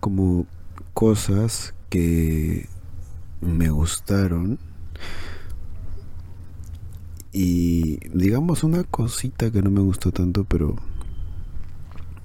como 0.00 0.46
cosas 0.94 1.74
que 1.90 2.68
me 3.40 3.68
gustaron 3.68 4.58
y 7.32 7.98
digamos 8.16 8.64
una 8.64 8.84
cosita 8.84 9.50
que 9.50 9.60
no 9.60 9.70
me 9.70 9.80
gustó 9.80 10.10
tanto 10.10 10.44
pero 10.44 10.76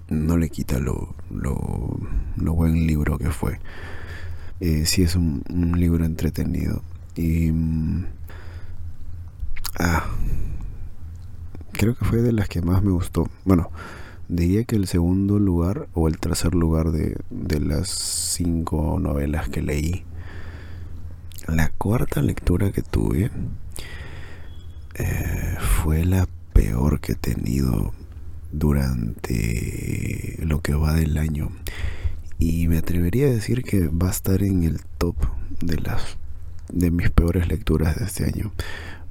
no 0.10 0.38
le 0.38 0.50
quita 0.50 0.80
lo, 0.80 1.15
lo 1.30 2.53
buen 2.53 2.88
libro 2.88 3.18
que 3.18 3.32
fue. 3.32 3.60
Eh, 4.65 4.86
sí 4.86 5.03
es 5.03 5.17
un, 5.17 5.43
libro 5.77 6.05
entretenido. 6.05 6.84
Y... 7.17 7.51
Mm, 7.51 8.05
ah, 9.77 10.05
creo 11.74 11.96
que 11.96 12.05
fue 12.05 12.22
de 12.22 12.32
las 12.32 12.48
que 12.48 12.62
más 12.62 12.82
me 12.82 12.91
gustó. 12.91 13.29
Bueno, 13.43 13.72
diría 14.29 14.63
que 14.63 14.77
el 14.77 14.88
segundo 14.88 15.38
lugar 15.38 15.89
o 15.93 16.08
el 16.08 16.17
tercer 16.17 16.55
lugar 16.55 16.93
de, 16.93 17.17
de 17.29 17.60
las 17.60 17.89
cinco 17.89 19.00
novelas 19.01 19.50
que 19.50 19.62
leí. 19.62 20.05
La 21.46 21.67
cuarta 21.67 22.22
lectura 22.22 22.72
que 22.72 22.84
tuve 22.84 23.32
eh, 24.93 25.58
fue 25.60 26.05
la 26.05 26.25
peor 26.53 27.01
que 27.01 27.12
he 27.12 27.15
tenido 27.15 27.91
durante 28.53 30.38
lo 30.39 30.62
que 30.62 30.74
va 30.74 30.93
del 30.93 31.17
año. 31.17 31.50
Y 32.45 32.67
me 32.67 32.77
atrevería 32.77 33.27
a 33.27 33.29
decir 33.29 33.63
que 33.63 33.88
va 33.88 34.09
a 34.09 34.12
estar 34.12 34.43
en 34.43 34.63
el 34.63 34.81
top 34.97 35.15
de 35.62 35.77
las 35.77 36.17
de 36.73 36.91
mis 36.91 37.09
peores 37.09 37.47
lecturas 37.47 37.97
de 37.97 38.03
este 38.03 38.25
año. 38.25 38.51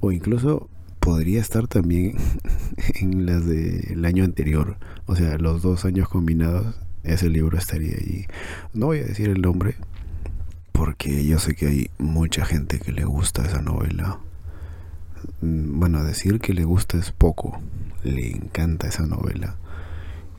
O 0.01 0.13
incluso 0.13 0.69
podría 1.01 1.41
estar 1.41 1.67
también 1.67 2.19
en 3.01 3.25
las 3.25 3.47
del 3.47 4.05
año 4.05 4.25
anterior. 4.25 4.77
O 5.07 5.17
sea, 5.17 5.39
los 5.39 5.63
dos 5.63 5.87
años 5.87 6.11
combinados, 6.11 6.79
ese 7.05 7.31
libro 7.31 7.57
estaría 7.57 7.97
allí. 7.97 8.27
No 8.75 8.87
voy 8.87 8.99
a 8.99 9.05
decir 9.07 9.31
el 9.31 9.41
nombre, 9.41 9.77
porque 10.73 11.25
yo 11.25 11.39
sé 11.39 11.55
que 11.55 11.69
hay 11.69 11.91
mucha 11.97 12.45
gente 12.45 12.81
que 12.81 12.93
le 12.93 13.07
gusta 13.07 13.47
esa 13.47 13.63
novela. 13.63 14.19
Mm, 15.41 15.81
bueno, 15.81 16.05
decir 16.05 16.39
que 16.39 16.53
le 16.53 16.65
gusta 16.65 16.99
es 16.99 17.13
poco. 17.13 17.59
Le 18.05 18.31
encanta 18.31 18.89
esa 18.89 19.07
novela. 19.07 19.57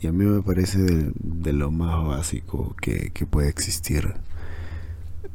Y 0.03 0.07
a 0.07 0.11
mí 0.11 0.25
me 0.25 0.41
parece 0.41 0.79
de, 0.81 1.53
lo 1.53 1.71
más 1.71 2.05
básico 2.05 2.75
que, 2.81 3.09
puede 3.25 3.47
existir. 3.47 4.15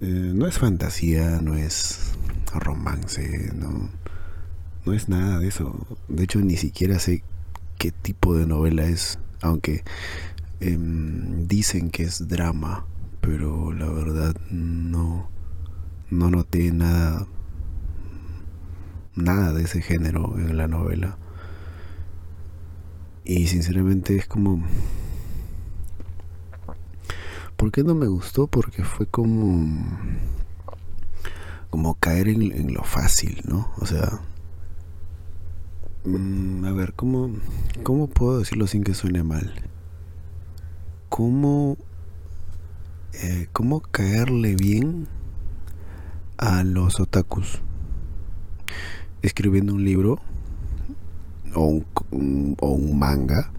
Eh, 0.03 0.33
no 0.35 0.47
es 0.47 0.59
fantasía, 0.59 1.41
no 1.41 1.55
es 1.55 2.13
romance, 2.55 3.51
no, 3.55 3.89
no 4.85 4.93
es 4.93 5.09
nada 5.09 5.39
de 5.39 5.49
eso. 5.49 5.87
De 6.09 6.25
hecho, 6.25 6.41
ni 6.41 6.59
siquiera 6.59 6.99
sé 6.99 7.23
qué 7.79 7.93
tipo 7.93 8.37
de 8.37 8.45
novela 8.47 8.85
es, 8.85 9.19
aunque 9.41 9.85
em, 10.61 11.47
dicen 11.47 11.89
que 11.89 12.03
es 12.03 12.29
drama, 12.29 12.85
pero 13.23 13.73
la 13.73 13.89
verdad 13.89 14.37
no, 14.51 15.31
no 16.11 16.31
noté 16.31 16.73
nada, 16.73 17.27
nada 19.17 19.55
de 19.55 19.63
ese 19.63 19.81
género 19.81 20.35
en 20.37 20.59
la 20.59 20.69
novela. 20.69 21.17
Y 23.29 23.47
sinceramente 23.47 24.17
es 24.17 24.27
como... 24.27 24.63
¿Por 27.59 27.71
qué 27.71 27.85
no 27.85 27.95
me 27.95 28.07
gustó? 28.07 28.47
Porque 28.47 28.85
fue 28.85 29.07
como... 29.07 29.87
Como 31.69 31.95
caer 31.97 32.29
en, 32.29 32.73
lo 32.73 32.83
fácil, 32.85 33.43
¿no? 33.47 33.71
O 33.81 33.85
sea... 33.85 34.21
Mm, 36.07 36.65
a 36.65 36.73
ver, 36.73 36.95
¿cómo, 36.95 37.31
¿cómo 37.83 38.07
puedo 38.07 38.39
decirlo 38.39 38.67
sin 38.67 38.83
que 38.83 38.95
suene 38.95 39.23
mal? 39.23 39.53
¿Cómo... 41.11 41.77
Eh, 43.13 43.49
¿Cómo 43.53 43.81
caerle 43.81 44.55
bien 44.55 45.07
a 46.39 46.65
los 46.65 46.99
otakus? 46.99 47.61
Escribiendo 49.21 49.75
un 49.75 49.85
libro 49.85 50.19
o 51.55 51.83
un, 52.11 52.99
manga 52.99 53.51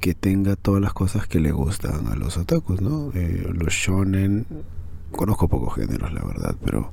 que 0.00 0.14
tenga 0.14 0.56
todas 0.56 0.80
las 0.80 0.92
cosas 0.92 1.26
que 1.26 1.40
le 1.40 1.50
gustan 1.50 2.06
a 2.06 2.14
los 2.14 2.36
otakus, 2.36 2.80
¿no? 2.80 3.10
Eh, 3.14 3.50
los 3.52 3.72
shonen, 3.72 4.46
conozco 5.10 5.48
pocos 5.48 5.74
géneros, 5.74 6.12
la 6.12 6.22
verdad, 6.22 6.54
pero 6.64 6.92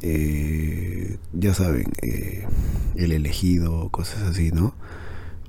eh, 0.00 1.18
ya 1.34 1.52
saben, 1.52 1.92
eh, 2.02 2.46
el 2.94 3.12
elegido, 3.12 3.90
cosas 3.90 4.22
así, 4.22 4.50
¿no? 4.50 4.74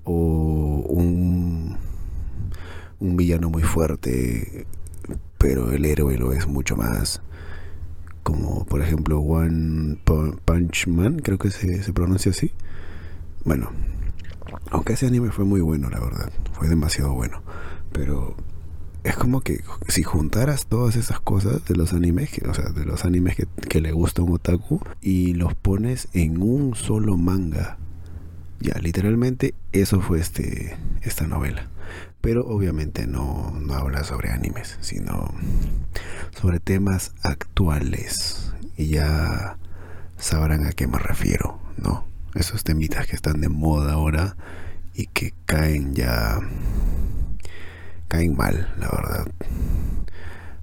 O 0.04 0.84
un, 0.90 1.78
un 3.00 3.18
villano 3.18 3.50
muy 3.50 3.64
fuerte, 3.64 4.66
pero 5.38 5.72
el 5.72 5.86
héroe 5.86 6.18
lo 6.18 6.34
es 6.34 6.48
mucho 6.48 6.76
más. 6.76 7.22
Como 8.24 8.66
por 8.66 8.82
ejemplo 8.82 9.20
One 9.20 10.00
Punch 10.04 10.88
Man, 10.88 11.20
creo 11.20 11.38
que 11.38 11.50
se 11.50 11.94
pronuncia 11.94 12.32
así 12.32 12.52
bueno, 13.48 13.72
aunque 14.72 14.94
ese 14.94 15.08
anime 15.08 15.32
fue 15.32 15.46
muy 15.46 15.62
bueno, 15.62 15.90
la 15.90 16.02
verdad, 16.02 16.30
fue 16.52 16.68
demasiado 16.68 17.14
bueno, 17.14 17.42
pero 17.94 18.36
es 19.06 19.16
como 19.16 19.40
que 19.40 19.64
si 19.88 20.04
juntaras 20.04 20.66
todas 20.66 20.98
esas 20.98 21.22
cosas 21.22 21.64
de 21.64 21.78
los 21.78 21.94
animes, 21.94 22.30
o 22.46 22.54
sea, 22.54 22.66
de 22.72 22.84
los 22.84 23.06
animes 23.06 23.38
que, 23.70 23.82
le 23.82 23.94
gusta 23.94 24.22
un 24.22 24.34
otaku 24.34 24.82
y 25.02 25.34
los 25.34 25.56
pones 25.56 26.10
en 26.12 26.42
un 26.42 26.76
solo 26.76 27.16
manga, 27.16 27.78
ya, 28.60 28.74
literalmente 28.82 29.54
eso 29.72 30.02
fue 30.02 30.20
este 30.20 30.76
esta 31.02 31.26
novela. 31.26 31.70
Pero 32.20 32.46
obviamente 32.46 33.08
no, 33.08 33.54
no 33.62 33.76
habla 33.76 34.04
sobre 34.04 34.32
animes, 34.32 34.78
sino 34.82 35.34
sobre 36.38 36.60
temas 36.60 37.14
actuales. 37.24 38.52
Y 38.76 38.88
ya 38.88 39.58
sabrán 40.18 40.66
a 40.66 40.74
qué 40.74 40.88
me 40.88 41.00
refiero, 41.00 41.60
¿no? 41.78 42.17
Esos 42.36 42.64
temitas 42.64 43.08
que 43.08 43.16
están 43.16 43.42
de 43.42 43.50
moda 43.50 43.94
ahora 43.94 44.36
y 44.94 45.08
que 45.08 45.34
caen 45.46 45.94
ya 45.94 46.40
caen 48.08 48.36
mal, 48.36 48.74
la 48.80 48.90
verdad, 48.90 49.28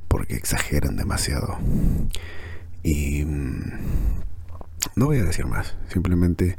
porque 0.09 0.37
exageran 0.37 0.97
demasiado. 0.97 1.59
Y 2.83 3.25
mm, 3.25 3.73
no 4.97 5.07
voy 5.07 5.19
a 5.19 5.25
decir 5.25 5.47
más, 5.47 5.77
simplemente 5.89 6.57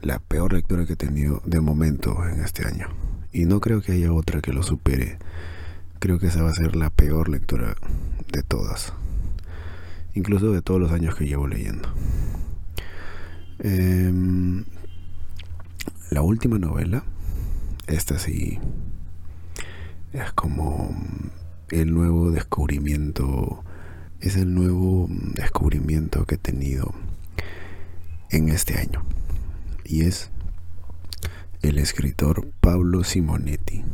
la 0.00 0.18
peor 0.18 0.52
lectura 0.52 0.84
que 0.84 0.94
he 0.94 0.96
tenido 0.96 1.42
de 1.44 1.60
momento 1.60 2.26
en 2.28 2.40
este 2.40 2.66
año. 2.66 2.88
Y 3.32 3.44
no 3.44 3.60
creo 3.60 3.80
que 3.80 3.92
haya 3.92 4.12
otra 4.12 4.40
que 4.40 4.52
lo 4.52 4.62
supere. 4.62 5.18
Creo 6.00 6.18
que 6.18 6.26
esa 6.26 6.42
va 6.42 6.50
a 6.50 6.54
ser 6.54 6.76
la 6.76 6.90
peor 6.90 7.28
lectura 7.28 7.76
de 8.32 8.42
todas. 8.42 8.92
Incluso 10.14 10.52
de 10.52 10.60
todos 10.60 10.80
los 10.80 10.92
años 10.92 11.14
que 11.14 11.26
llevo 11.26 11.46
leyendo. 11.46 11.88
Em, 13.64 14.64
la 16.10 16.20
última 16.22 16.58
novela, 16.58 17.04
esta 17.86 18.18
sí, 18.18 18.58
es 20.12 20.32
como 20.32 20.90
el 21.70 21.94
nuevo 21.94 22.32
descubrimiento, 22.32 23.62
es 24.18 24.34
el 24.34 24.52
nuevo 24.52 25.06
descubrimiento 25.08 26.24
que 26.26 26.34
he 26.34 26.38
tenido 26.38 26.92
en 28.30 28.48
este 28.48 28.80
año. 28.80 29.04
Y 29.84 30.06
es 30.06 30.32
el 31.62 31.78
escritor 31.78 32.50
Pablo 32.60 33.04
Simonetti. 33.04 33.84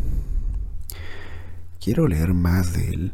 Quiero 1.79 2.09
leer 2.09 2.33
más 2.33 2.73
de 2.73 2.89
él 2.89 3.13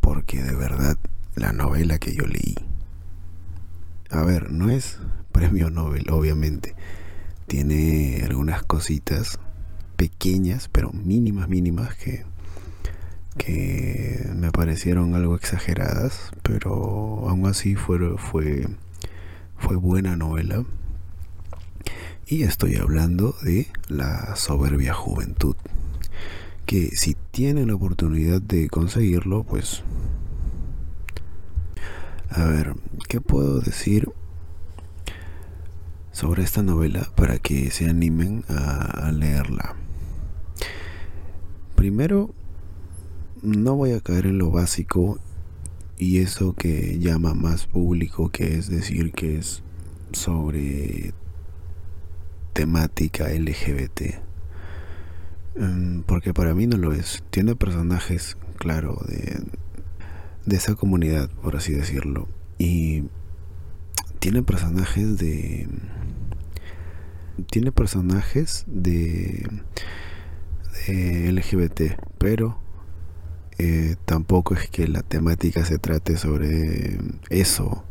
porque 0.00 0.42
de 0.42 0.54
verdad 0.54 0.96
la 1.34 1.52
novela 1.52 1.98
que 1.98 2.14
yo 2.14 2.24
leí 2.26 2.69
a 4.10 4.22
ver, 4.24 4.50
no 4.50 4.70
es 4.70 4.98
premio 5.32 5.70
Nobel, 5.70 6.10
obviamente. 6.10 6.74
Tiene 7.46 8.22
algunas 8.24 8.62
cositas 8.62 9.38
pequeñas, 9.96 10.68
pero 10.68 10.92
mínimas, 10.92 11.48
mínimas, 11.48 11.94
que, 11.96 12.24
que 13.38 14.28
me 14.34 14.50
parecieron 14.50 15.14
algo 15.14 15.36
exageradas, 15.36 16.32
pero 16.42 17.28
aún 17.28 17.46
así 17.46 17.76
fue, 17.76 18.16
fue, 18.18 18.66
fue 19.56 19.76
buena 19.76 20.16
novela. 20.16 20.64
Y 22.26 22.44
estoy 22.44 22.76
hablando 22.76 23.34
de 23.42 23.66
La 23.88 24.36
soberbia 24.36 24.94
juventud. 24.94 25.56
Que 26.66 26.90
si 26.96 27.16
tienen 27.32 27.68
la 27.68 27.74
oportunidad 27.74 28.40
de 28.40 28.68
conseguirlo, 28.68 29.42
pues 29.42 29.82
a 32.30 32.44
ver, 32.44 32.74
¿qué 33.08 33.20
puedo 33.20 33.60
decir 33.60 34.08
sobre 36.12 36.44
esta 36.44 36.62
novela 36.62 37.08
para 37.16 37.38
que 37.38 37.70
se 37.70 37.88
animen 37.88 38.44
a, 38.48 39.10
leerla? 39.12 39.74
Primero, 41.74 42.30
no 43.42 43.74
voy 43.74 43.92
a 43.92 44.00
caer 44.00 44.26
en 44.26 44.38
lo 44.38 44.50
básico 44.50 45.18
y 45.98 46.18
eso 46.18 46.54
que 46.54 46.98
llama 47.00 47.34
más 47.34 47.66
público, 47.66 48.30
que 48.30 48.56
es 48.56 48.68
decir 48.68 49.12
que 49.12 49.38
es 49.38 49.62
sobre 50.12 51.12
temática 52.52 53.28
LGBT. 53.28 54.20
Mm, 55.56 56.00
porque 56.02 56.32
para 56.32 56.54
mí 56.54 56.66
no 56.68 56.76
lo 56.76 56.92
es. 56.92 57.24
Tiene 57.30 57.56
personajes, 57.56 58.36
claro, 58.56 59.02
de, 59.08 59.42
de 60.46 60.56
esa 60.56 60.74
comunidad, 60.74 61.30
por 61.42 61.56
así 61.56 61.72
decirlo. 61.72 62.28
Y 62.58 63.04
tiene 64.18 64.42
personajes 64.42 65.18
de 65.18 65.68
tiene 67.50 67.72
personajes 67.72 68.64
de, 68.66 69.48
de 70.86 71.32
LGBT, 71.32 71.98
pero 72.18 72.58
eh, 73.58 73.96
tampoco 74.04 74.54
es 74.54 74.68
que 74.68 74.88
la 74.88 75.02
temática 75.02 75.64
se 75.64 75.78
trate 75.78 76.16
sobre 76.16 76.98
eso. 77.30 77.84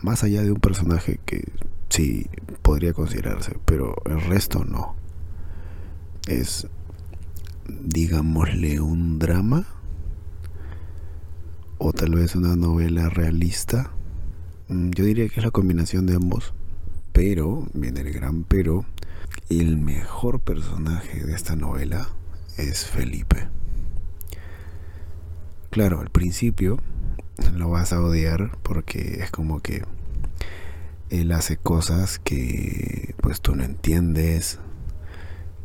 Más 0.00 0.22
allá 0.22 0.42
de 0.42 0.52
un 0.52 0.60
personaje 0.60 1.18
que 1.24 1.44
sí 1.88 2.26
podría 2.62 2.92
considerarse, 2.92 3.56
pero 3.64 3.96
el 4.04 4.20
resto 4.20 4.64
no. 4.64 4.94
Es, 6.26 6.68
digámosle, 7.68 8.80
un 8.80 9.18
drama 9.18 9.66
o 11.78 11.92
tal 11.92 12.14
vez 12.14 12.34
una 12.34 12.56
novela 12.56 13.08
realista. 13.08 13.90
Mm, 14.68 14.90
yo 14.90 15.04
diría 15.04 15.28
que 15.28 15.40
es 15.40 15.44
la 15.44 15.50
combinación 15.50 16.06
de 16.06 16.14
ambos. 16.16 16.54
Pero, 17.12 17.66
viene 17.72 18.00
el 18.00 18.12
gran 18.12 18.44
pero, 18.44 18.84
el 19.48 19.76
mejor 19.76 20.40
personaje 20.40 21.24
de 21.24 21.34
esta 21.34 21.56
novela 21.56 22.08
es 22.56 22.84
Felipe. 22.86 23.48
Claro, 25.70 26.00
al 26.00 26.10
principio 26.10 26.78
lo 27.54 27.70
vas 27.70 27.92
a 27.92 28.00
odiar 28.00 28.56
porque 28.62 29.18
es 29.22 29.30
como 29.30 29.60
que 29.60 29.84
él 31.10 31.32
hace 31.32 31.56
cosas 31.56 32.18
que 32.18 33.14
pues 33.20 33.40
tú 33.40 33.54
no 33.54 33.62
entiendes, 33.62 34.58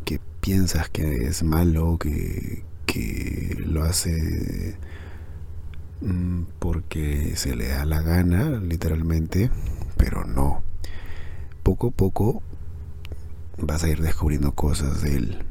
que 0.05 0.19
piensas 0.41 0.89
que 0.89 1.27
es 1.27 1.43
malo, 1.43 1.97
que, 1.97 2.63
que 2.85 3.55
lo 3.65 3.83
hace 3.83 4.77
porque 6.59 7.35
se 7.35 7.55
le 7.55 7.67
da 7.67 7.85
la 7.85 8.01
gana, 8.01 8.49
literalmente, 8.49 9.51
pero 9.97 10.25
no. 10.25 10.63
Poco 11.63 11.87
a 11.87 11.91
poco 11.91 12.41
vas 13.57 13.83
a 13.83 13.89
ir 13.89 14.01
descubriendo 14.01 14.53
cosas 14.53 15.01
de 15.01 15.15
él. 15.15 15.45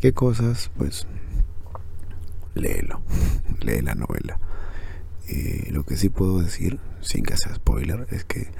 ¿Qué 0.00 0.12
cosas? 0.12 0.70
Pues 0.76 1.06
léelo, 2.54 3.00
lee 3.60 3.82
la 3.82 3.94
novela. 3.94 4.40
Eh, 5.28 5.68
lo 5.70 5.84
que 5.84 5.96
sí 5.96 6.08
puedo 6.08 6.40
decir, 6.40 6.80
sin 7.00 7.24
que 7.24 7.36
sea 7.36 7.54
spoiler, 7.54 8.06
es 8.10 8.24
que 8.24 8.50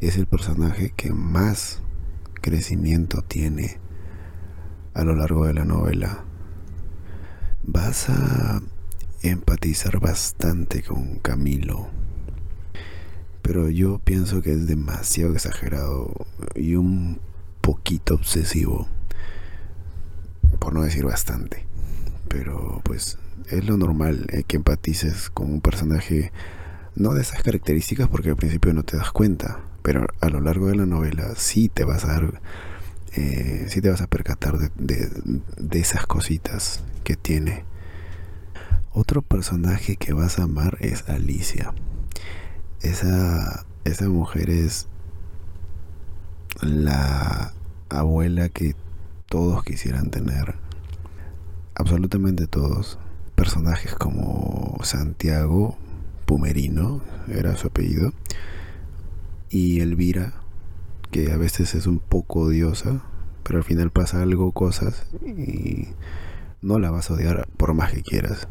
es 0.00 0.16
el 0.16 0.26
personaje 0.26 0.92
que 0.96 1.12
más 1.12 1.82
crecimiento 2.40 3.22
tiene 3.22 3.78
a 4.94 5.04
lo 5.04 5.14
largo 5.14 5.46
de 5.46 5.54
la 5.54 5.64
novela. 5.64 6.24
Vas 7.62 8.08
a 8.08 8.62
empatizar 9.22 10.00
bastante 10.00 10.82
con 10.82 11.16
Camilo, 11.16 11.88
pero 13.42 13.68
yo 13.68 13.98
pienso 13.98 14.42
que 14.42 14.52
es 14.52 14.66
demasiado 14.66 15.32
exagerado 15.32 16.12
y 16.54 16.74
un 16.74 17.20
poquito 17.60 18.14
obsesivo, 18.14 18.88
por 20.58 20.72
no 20.72 20.82
decir 20.82 21.04
bastante. 21.04 21.66
Pero 22.28 22.80
pues 22.84 23.18
es 23.48 23.64
lo 23.64 23.76
normal 23.76 24.26
eh, 24.30 24.44
que 24.46 24.56
empatices 24.56 25.30
con 25.30 25.50
un 25.50 25.60
personaje 25.60 26.32
no 26.94 27.14
de 27.14 27.22
esas 27.22 27.42
características 27.42 28.08
porque 28.08 28.30
al 28.30 28.36
principio 28.36 28.72
no 28.72 28.82
te 28.82 28.96
das 28.96 29.10
cuenta, 29.10 29.60
pero 29.82 30.06
a 30.20 30.28
lo 30.28 30.40
largo 30.40 30.68
de 30.68 30.76
la 30.76 30.86
novela 30.86 31.34
sí 31.36 31.68
te 31.68 31.84
vas 31.84 32.04
a 32.04 32.08
dar, 32.08 32.40
eh, 33.14 33.66
sí 33.68 33.80
te 33.80 33.90
vas 33.90 34.00
a 34.00 34.06
percatar 34.06 34.58
de, 34.58 35.10
de, 35.56 35.78
esas 35.80 36.06
cositas 36.06 36.82
que 37.04 37.16
tiene. 37.16 37.64
Otro 38.92 39.22
personaje 39.22 39.96
que 39.96 40.12
vas 40.12 40.38
a 40.38 40.44
amar 40.44 40.76
es 40.80 41.08
Alicia. 41.08 41.72
Esa, 42.82 43.64
esa 43.84 44.08
mujer 44.08 44.50
es 44.50 44.88
la 46.60 47.54
abuela 47.88 48.48
que 48.48 48.74
todos 49.28 49.62
quisieran 49.62 50.10
tener. 50.10 50.56
Absolutamente 51.76 52.48
todos 52.48 52.98
personajes 53.36 53.94
como 53.94 54.78
Santiago 54.82 55.78
Pumerino, 56.26 57.00
era 57.28 57.56
su 57.56 57.68
apellido, 57.68 58.12
y 59.50 59.80
Elvira, 59.80 60.34
que 61.10 61.32
a 61.32 61.36
veces 61.36 61.74
es 61.74 61.86
un 61.86 62.00
poco 62.00 62.40
odiosa, 62.40 63.02
pero 63.42 63.58
al 63.58 63.64
final 63.64 63.90
pasa 63.90 64.20
algo, 64.20 64.52
cosas, 64.52 65.06
y 65.24 65.88
no 66.60 66.78
la 66.78 66.90
vas 66.90 67.10
a 67.10 67.14
odiar 67.14 67.48
por 67.56 67.72
más 67.72 67.92
que 67.92 68.02
quieras. 68.02 68.48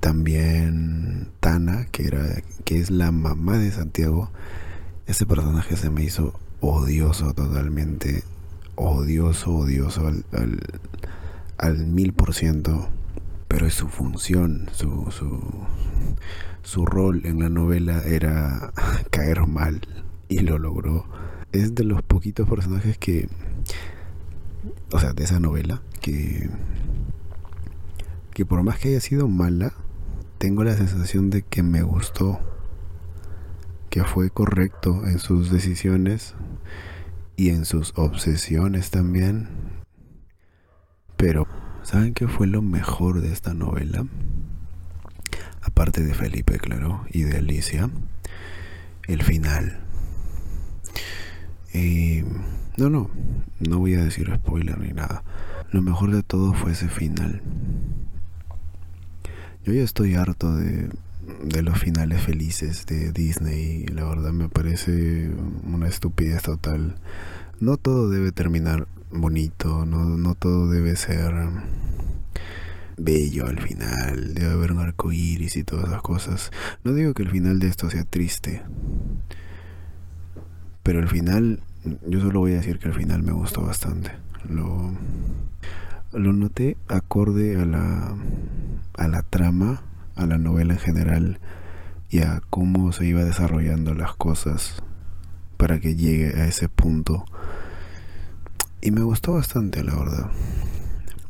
También 0.00 1.28
Tana, 1.40 1.86
que, 1.86 2.06
era, 2.06 2.42
que 2.64 2.80
es 2.80 2.90
la 2.90 3.12
mamá 3.12 3.58
de 3.58 3.70
Santiago, 3.70 4.30
ese 5.06 5.26
personaje 5.26 5.76
se 5.76 5.90
me 5.90 6.04
hizo 6.04 6.34
odioso 6.60 7.34
totalmente, 7.34 8.22
odioso, 8.76 9.56
odioso 9.56 10.10
al, 11.58 11.86
mil 11.86 12.12
por 12.12 12.34
ciento 12.34 12.88
pero 13.48 13.66
es 13.66 13.74
su 13.74 13.88
función, 13.88 14.70
su, 14.72 15.10
su, 15.10 15.38
su 16.62 16.86
rol 16.86 17.26
en 17.26 17.40
la 17.40 17.50
novela 17.50 18.02
era 18.02 18.72
caer 19.10 19.46
mal 19.46 19.82
y 20.28 20.38
lo 20.38 20.58
logró. 20.58 21.04
Es 21.52 21.74
de 21.74 21.84
los 21.84 22.02
poquitos 22.02 22.48
personajes 22.48 22.96
que, 22.96 23.28
o 24.90 24.98
sea, 24.98 25.12
de 25.12 25.24
esa 25.24 25.38
novela, 25.38 25.82
que, 26.00 26.48
que 28.32 28.44
por 28.46 28.62
más 28.62 28.78
que 28.78 28.88
haya 28.88 29.00
sido 29.00 29.28
mala, 29.28 29.72
tengo 30.38 30.64
la 30.64 30.76
sensación 30.76 31.30
de 31.30 31.42
que 31.42 31.62
me 31.62 31.82
gustó, 31.82 32.40
que 33.90 34.04
fue 34.04 34.30
correcto 34.30 35.06
en 35.06 35.18
sus 35.18 35.50
decisiones 35.50 36.34
y 37.36 37.50
en 37.50 37.64
sus 37.64 37.92
obsesiones 37.96 38.90
también, 38.90 39.48
pero 41.16 41.46
¿Saben 41.82 42.14
qué 42.14 42.28
fue 42.28 42.46
lo 42.46 42.62
mejor 42.62 43.20
de 43.20 43.32
esta 43.32 43.54
novela? 43.54 44.06
Aparte 45.62 46.02
de 46.02 46.14
Felipe, 46.14 46.58
claro, 46.58 47.04
y 47.10 47.22
de 47.22 47.38
Alicia, 47.38 47.90
el 49.08 49.22
final. 49.22 49.80
Y 51.74 52.22
no, 52.76 52.88
no, 52.88 53.10
no 53.58 53.78
voy 53.78 53.94
a 53.94 54.04
decir 54.04 54.32
spoiler 54.32 54.78
ni 54.78 54.92
nada. 54.92 55.24
Lo 55.72 55.82
mejor 55.82 56.12
de 56.12 56.22
todo 56.22 56.52
fue 56.52 56.70
ese 56.70 56.88
final. 56.88 57.42
Yo 59.64 59.72
ya 59.72 59.82
estoy 59.82 60.14
harto 60.14 60.56
de, 60.56 60.88
de 61.44 61.62
los 61.62 61.78
finales 61.78 62.20
felices 62.20 62.84
de 62.86 63.12
Disney. 63.12 63.86
La 63.86 64.04
verdad 64.04 64.32
me 64.32 64.48
parece 64.48 65.30
una 65.64 65.88
estupidez 65.88 66.42
total. 66.42 66.96
No 67.60 67.76
todo 67.76 68.10
debe 68.10 68.32
terminar 68.32 68.88
bonito, 69.12 69.86
no, 69.86 70.04
no 70.04 70.34
todo 70.34 70.68
debe 70.68 70.96
ser 70.96 71.32
bello 72.96 73.46
al 73.46 73.60
final, 73.60 74.34
debe 74.34 74.52
haber 74.52 74.72
un 74.72 74.80
arco 74.80 75.12
iris 75.12 75.56
y 75.56 75.64
todas 75.64 75.86
esas 75.86 76.02
cosas. 76.02 76.50
No 76.84 76.92
digo 76.92 77.14
que 77.14 77.22
el 77.22 77.30
final 77.30 77.58
de 77.58 77.68
esto 77.68 77.90
sea 77.90 78.04
triste, 78.04 78.62
pero 80.82 80.98
el 80.98 81.08
final, 81.08 81.60
yo 82.06 82.20
solo 82.20 82.40
voy 82.40 82.52
a 82.52 82.56
decir 82.56 82.78
que 82.78 82.88
el 82.88 82.94
final 82.94 83.22
me 83.22 83.32
gustó 83.32 83.62
bastante. 83.62 84.10
Lo, 84.48 84.92
lo 86.12 86.32
noté 86.32 86.76
acorde 86.88 87.60
a 87.60 87.64
la, 87.64 88.14
a 88.96 89.08
la 89.08 89.22
trama, 89.22 89.82
a 90.14 90.26
la 90.26 90.38
novela 90.38 90.74
en 90.74 90.80
general 90.80 91.40
y 92.10 92.20
a 92.20 92.42
cómo 92.50 92.92
se 92.92 93.06
iba 93.06 93.24
desarrollando 93.24 93.94
las 93.94 94.14
cosas 94.14 94.82
para 95.56 95.80
que 95.80 95.96
llegue 95.96 96.40
a 96.40 96.46
ese 96.46 96.68
punto 96.68 97.24
y 98.84 98.90
me 98.90 99.02
gustó 99.02 99.34
bastante, 99.34 99.84
la 99.84 99.94
verdad. 99.94 100.30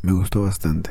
Me 0.00 0.12
gustó 0.12 0.40
bastante. 0.40 0.90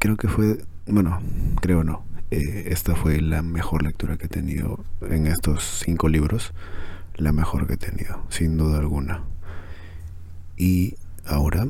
Creo 0.00 0.16
que 0.16 0.26
fue, 0.26 0.58
bueno, 0.88 1.20
creo 1.60 1.84
no. 1.84 2.04
Eh, 2.32 2.64
esta 2.72 2.96
fue 2.96 3.20
la 3.20 3.40
mejor 3.42 3.84
lectura 3.84 4.16
que 4.16 4.26
he 4.26 4.28
tenido 4.28 4.84
en 5.02 5.28
estos 5.28 5.62
cinco 5.84 6.08
libros. 6.08 6.52
La 7.14 7.30
mejor 7.30 7.68
que 7.68 7.74
he 7.74 7.76
tenido, 7.76 8.26
sin 8.30 8.56
duda 8.56 8.78
alguna. 8.78 9.22
Y 10.56 10.96
ahora 11.24 11.68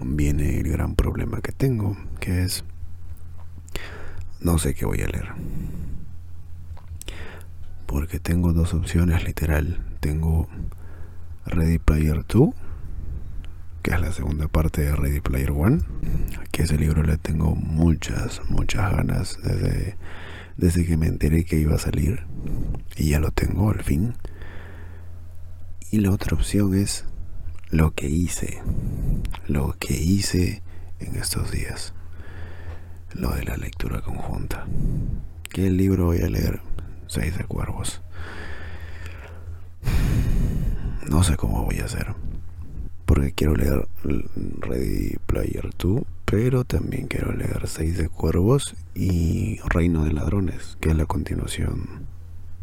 viene 0.00 0.58
el 0.58 0.70
gran 0.70 0.94
problema 0.94 1.40
que 1.40 1.52
tengo, 1.52 1.96
que 2.20 2.42
es 2.42 2.64
no 4.40 4.58
sé 4.58 4.74
qué 4.74 4.84
voy 4.84 5.00
a 5.00 5.08
leer. 5.08 5.28
Porque 7.86 8.18
tengo 8.20 8.52
dos 8.52 8.74
opciones, 8.74 9.24
literal. 9.24 9.80
Tengo 10.00 10.48
Ready 11.46 11.78
Player 11.78 12.24
2, 12.26 12.50
que 13.82 13.94
es 13.94 14.00
la 14.00 14.12
segunda 14.12 14.48
parte 14.48 14.82
de 14.82 14.94
Ready 14.94 15.20
Player 15.20 15.52
1, 15.52 15.78
que 16.50 16.64
ese 16.64 16.76
libro 16.76 17.02
le 17.02 17.16
tengo 17.16 17.54
muchas, 17.54 18.42
muchas 18.48 18.92
ganas 18.92 19.38
desde, 19.42 19.96
desde 20.56 20.84
que 20.84 20.96
me 20.96 21.06
enteré 21.06 21.44
que 21.44 21.58
iba 21.58 21.76
a 21.76 21.78
salir 21.78 22.24
y 22.96 23.10
ya 23.10 23.20
lo 23.20 23.30
tengo 23.30 23.70
al 23.70 23.82
fin. 23.82 24.14
Y 25.90 26.00
la 26.00 26.10
otra 26.10 26.34
opción 26.34 26.74
es 26.74 27.04
lo 27.70 27.94
que 27.94 28.08
hice, 28.08 28.62
lo 29.48 29.76
que 29.78 29.94
hice 29.94 30.62
en 31.00 31.16
estos 31.16 31.50
días, 31.50 31.94
lo 33.12 33.30
de 33.30 33.44
la 33.44 33.56
lectura 33.56 34.02
conjunta. 34.02 34.66
¿Qué 35.50 35.70
libro 35.70 36.06
voy 36.06 36.20
a 36.20 36.28
leer? 36.28 36.60
Seis 37.08 37.36
de 37.36 37.44
cuervos. 37.44 38.02
no 41.08 41.22
sé 41.22 41.36
cómo 41.36 41.64
voy 41.64 41.78
a 41.80 41.84
hacer. 41.84 42.14
Porque 43.04 43.32
quiero 43.32 43.54
leer 43.54 43.86
Ready 44.02 45.16
Player 45.26 45.70
2, 45.78 46.02
pero 46.24 46.64
también 46.64 47.06
quiero 47.06 47.32
leer 47.32 47.68
Seis 47.68 47.96
de 47.98 48.08
Cuervos 48.08 48.74
y 48.94 49.60
Reino 49.64 50.04
de 50.04 50.12
Ladrones, 50.12 50.76
que 50.80 50.90
es 50.90 50.96
la 50.96 51.06
continuación 51.06 52.06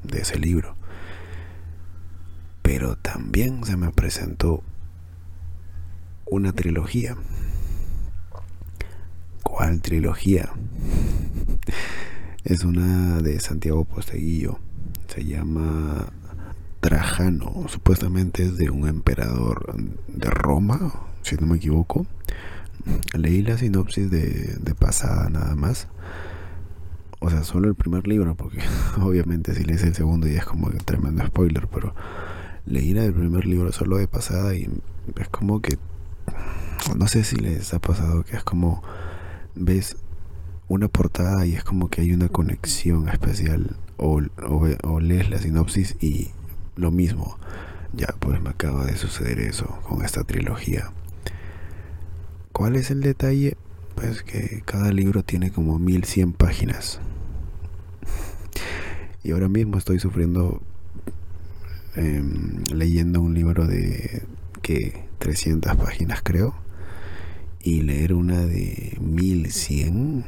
de 0.03 0.21
ese 0.21 0.37
libro. 0.37 0.75
Pero 2.61 2.97
también 2.97 3.63
se 3.63 3.77
me 3.77 3.91
presentó 3.91 4.63
una 6.33 6.51
trilogía. 6.51 7.15
¿Cuál 9.43 9.81
trilogía? 9.81 10.49
Es 12.43 12.63
una 12.63 13.21
de 13.21 13.39
Santiago 13.39 13.85
Posteguillo. 13.85 14.57
Se 15.07 15.23
llama 15.23 16.07
Trajano. 16.79 17.65
Supuestamente 17.67 18.43
es 18.43 18.57
de 18.57 18.71
un 18.71 18.87
emperador 18.87 19.75
de 20.07 20.29
Roma, 20.29 20.93
si 21.21 21.35
no 21.35 21.45
me 21.45 21.57
equivoco. 21.57 22.07
Leí 23.15 23.43
la 23.43 23.57
sinopsis 23.57 24.09
de, 24.09 24.57
de 24.59 24.75
pasada 24.75 25.29
nada 25.29 25.55
más. 25.55 25.87
O 27.19 27.29
sea, 27.29 27.43
solo 27.43 27.69
el 27.69 27.75
primer 27.75 28.07
libro, 28.07 28.33
porque 28.35 28.59
obviamente 29.01 29.53
si 29.53 29.63
lees 29.63 29.83
el 29.83 29.93
segundo 29.93 30.27
ya 30.27 30.39
es 30.39 30.45
como 30.45 30.65
un 30.65 30.77
tremendo 30.79 31.23
spoiler, 31.27 31.67
pero 31.67 31.93
leí 32.65 32.97
el 32.97 33.13
primer 33.13 33.45
libro 33.45 33.71
solo 33.71 33.97
de 33.97 34.07
pasada 34.07 34.55
y 34.55 34.67
es 35.17 35.29
como 35.29 35.61
que 35.61 35.77
no 36.97 37.07
sé 37.07 37.23
si 37.23 37.35
les 37.35 37.73
ha 37.73 37.79
pasado 37.79 38.23
que 38.23 38.35
es 38.35 38.43
como 38.43 38.83
ves 39.55 39.97
una 40.67 40.87
portada 40.87 41.45
y 41.45 41.55
es 41.55 41.63
como 41.63 41.89
que 41.89 42.01
hay 42.01 42.13
una 42.13 42.29
conexión 42.29 43.09
especial 43.09 43.75
o, 43.97 44.21
o, 44.83 44.99
lees 44.99 45.29
la 45.29 45.37
sinopsis 45.37 45.95
y 46.01 46.31
lo 46.75 46.91
mismo. 46.91 47.37
Ya, 47.93 48.07
pues 48.19 48.41
me 48.41 48.49
acaba 48.49 48.85
de 48.85 48.97
suceder 48.97 49.39
eso 49.39 49.67
con 49.87 50.03
esta 50.03 50.23
trilogía. 50.23 50.91
¿Cuál 52.51 52.75
es 52.75 52.89
el 52.89 53.01
detalle? 53.01 53.55
Pues 53.95 54.23
que 54.23 54.63
cada 54.65 54.91
libro 54.91 55.23
tiene 55.23 55.51
como 55.51 55.77
1100 55.77 56.33
páginas. 56.33 56.99
Y 59.23 59.31
ahora 59.31 59.47
mismo 59.47 59.77
estoy 59.77 59.99
sufriendo 59.99 60.61
em, 61.95 62.63
leyendo 62.73 63.21
un 63.21 63.35
libro 63.35 63.67
de 63.67 64.23
que 64.63 65.05
300 65.19 65.75
páginas 65.75 66.21
creo 66.23 66.55
y 67.61 67.81
leer 67.81 68.13
una 68.15 68.39
de 68.39 68.97
1100 68.99 70.25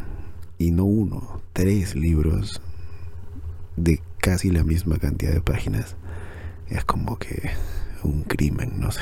y 0.60 0.72
no 0.72 0.86
uno, 0.86 1.42
tres 1.54 1.96
libros 1.96 2.62
de 3.76 4.02
casi 4.20 4.52
la 4.52 4.64
misma 4.64 4.98
cantidad 4.98 5.34
de 5.34 5.42
páginas 5.42 5.96
es 6.70 6.86
como 6.86 7.18
que 7.18 7.52
un 8.04 8.24
crimen, 8.24 8.80
no 8.80 8.92
sé. 8.92 9.02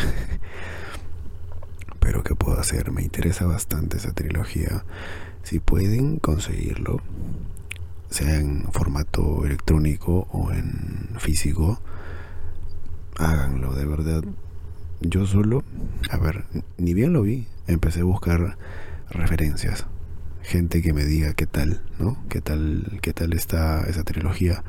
Pero 2.00 2.24
¿qué 2.24 2.36
puedo 2.36 2.60
hacer? 2.60 2.92
Me 2.92 3.02
interesa 3.02 3.46
bastante 3.46 3.98
esa 3.98 4.12
trilogía. 4.12 4.84
Si 5.44 5.60
pueden 5.60 6.20
conseguirlo, 6.20 7.02
sea 8.10 8.36
en 8.36 8.64
formato 8.72 9.46
electrónico 9.46 10.28
o 10.32 10.52
en 10.52 11.10
físico, 11.20 11.80
háganlo, 13.18 13.74
de 13.74 13.86
verdad. 13.86 14.24
Yo 15.04 15.26
solo, 15.26 15.64
a 16.10 16.18
ver, 16.18 16.46
ni 16.78 16.94
bien 16.94 17.14
lo 17.14 17.22
vi, 17.22 17.48
empecé 17.68 18.02
a 18.02 18.06
buscar 18.06 18.58
referencias 19.10 19.86
gente 20.44 20.82
que 20.82 20.94
me 20.94 21.06
diga 21.06 21.34
qué 21.34 21.48
tal, 21.48 21.82
¿no? 22.00 22.18
¿Qué 22.30 22.42
tal, 22.42 23.00
qué 23.02 23.14
tal 23.14 23.34
está 23.34 23.82
esa 23.88 24.04
trilogía? 24.04 24.64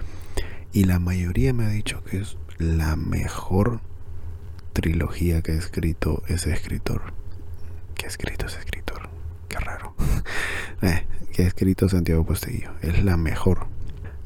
Y 0.72 0.84
la 0.84 0.98
mayoría 0.98 1.52
me 1.52 1.66
ha 1.66 1.68
dicho 1.68 2.02
que 2.04 2.18
es 2.18 2.36
la 2.58 2.96
mejor 2.96 3.80
trilogía 4.72 5.42
que 5.42 5.52
ha 5.52 5.56
escrito 5.56 6.22
ese 6.28 6.52
escritor. 6.52 7.12
¿Qué 7.96 8.06
ha 8.06 8.08
escrito 8.08 8.46
ese 8.46 8.58
escritor? 8.58 9.08
Qué 9.48 9.58
raro. 9.58 9.94
eh, 10.82 11.06
que 11.32 11.42
ha 11.42 11.46
escrito 11.46 11.88
Santiago 11.88 12.24
Posteguillo. 12.24 12.70
Es 12.80 13.04
la 13.04 13.16
mejor. 13.16 13.66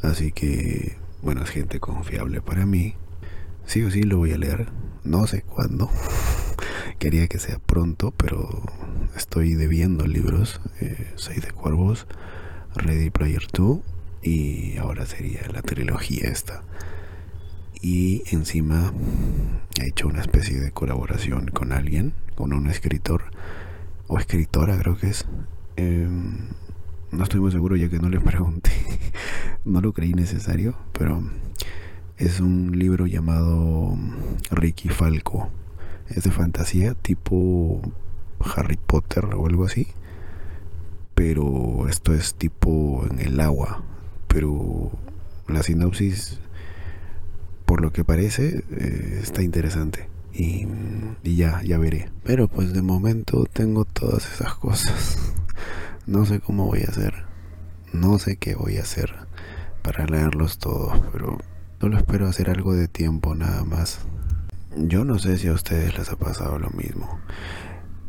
Así 0.02 0.32
que, 0.32 0.96
bueno, 1.22 1.42
es 1.42 1.50
gente 1.50 1.80
confiable 1.80 2.40
para 2.40 2.66
mí. 2.66 2.94
Sí 3.66 3.82
o 3.82 3.90
sí 3.90 4.02
lo 4.02 4.18
voy 4.18 4.32
a 4.32 4.38
leer. 4.38 4.68
No 5.08 5.26
sé 5.26 5.40
cuándo. 5.40 5.90
Quería 6.98 7.28
que 7.28 7.38
sea 7.38 7.58
pronto, 7.58 8.10
pero 8.10 8.62
estoy 9.16 9.54
debiendo 9.54 10.06
libros. 10.06 10.60
Eh, 10.82 11.14
Seis 11.16 11.40
de 11.40 11.50
Cuervos, 11.50 12.06
Ready 12.74 13.08
Player 13.08 13.42
2 13.50 13.78
y 14.22 14.76
ahora 14.76 15.06
sería 15.06 15.40
la 15.50 15.62
trilogía 15.62 16.28
esta. 16.28 16.62
Y 17.80 18.22
encima 18.34 18.92
he 19.80 19.86
hecho 19.86 20.08
una 20.08 20.20
especie 20.20 20.60
de 20.60 20.72
colaboración 20.72 21.46
con 21.46 21.72
alguien, 21.72 22.12
con 22.34 22.52
un 22.52 22.66
escritor 22.66 23.30
o 24.08 24.18
escritora 24.18 24.78
creo 24.78 24.98
que 24.98 25.08
es. 25.08 25.24
Em, 25.76 26.48
no 27.12 27.22
estoy 27.22 27.40
muy 27.40 27.50
seguro 27.50 27.76
ya 27.76 27.88
que 27.88 27.98
no 27.98 28.10
le 28.10 28.20
pregunté, 28.20 28.72
no 29.64 29.80
lo 29.80 29.94
creí 29.94 30.12
necesario, 30.12 30.76
pero 30.92 31.22
es 32.18 32.40
un 32.40 32.78
libro 32.78 33.06
llamado 33.06 33.96
Ricky 34.50 34.88
Falco 34.88 35.50
es 36.08 36.24
de 36.24 36.30
fantasía 36.30 36.94
tipo 36.94 37.82
Harry 38.56 38.76
Potter 38.76 39.26
o 39.34 39.46
algo 39.46 39.64
así. 39.64 39.88
Pero 41.14 41.88
esto 41.88 42.14
es 42.14 42.34
tipo 42.34 43.04
en 43.10 43.20
el 43.20 43.40
agua. 43.40 43.82
Pero 44.28 44.90
la 45.48 45.62
sinopsis, 45.62 46.38
por 47.64 47.80
lo 47.80 47.92
que 47.92 48.04
parece, 48.04 48.64
eh, 48.70 49.20
está 49.22 49.42
interesante. 49.42 50.08
Y, 50.32 50.66
y, 51.24 51.36
ya, 51.36 51.60
ya 51.62 51.78
veré. 51.78 52.10
Pero 52.22 52.46
pues 52.46 52.72
de 52.72 52.82
momento 52.82 53.46
tengo 53.52 53.84
todas 53.84 54.30
esas 54.32 54.54
cosas. 54.54 55.18
No 56.06 56.24
sé 56.24 56.40
cómo 56.40 56.64
voy 56.64 56.84
a 56.86 56.90
hacer. 56.90 57.12
No 57.92 58.18
sé 58.18 58.36
qué 58.36 58.54
voy 58.54 58.78
a 58.78 58.80
hacer 58.80 59.14
para 59.82 60.06
leerlos 60.06 60.56
todos. 60.56 60.98
Pero 61.12 61.36
solo 61.80 61.96
espero 61.96 62.28
hacer 62.28 62.50
algo 62.50 62.74
de 62.74 62.88
tiempo 62.88 63.34
nada 63.34 63.64
más. 63.64 64.00
Yo 64.76 65.04
no 65.04 65.18
sé 65.18 65.38
si 65.38 65.48
a 65.48 65.52
ustedes 65.52 65.96
les 65.96 66.10
ha 66.10 66.16
pasado 66.16 66.58
lo 66.58 66.70
mismo. 66.70 67.18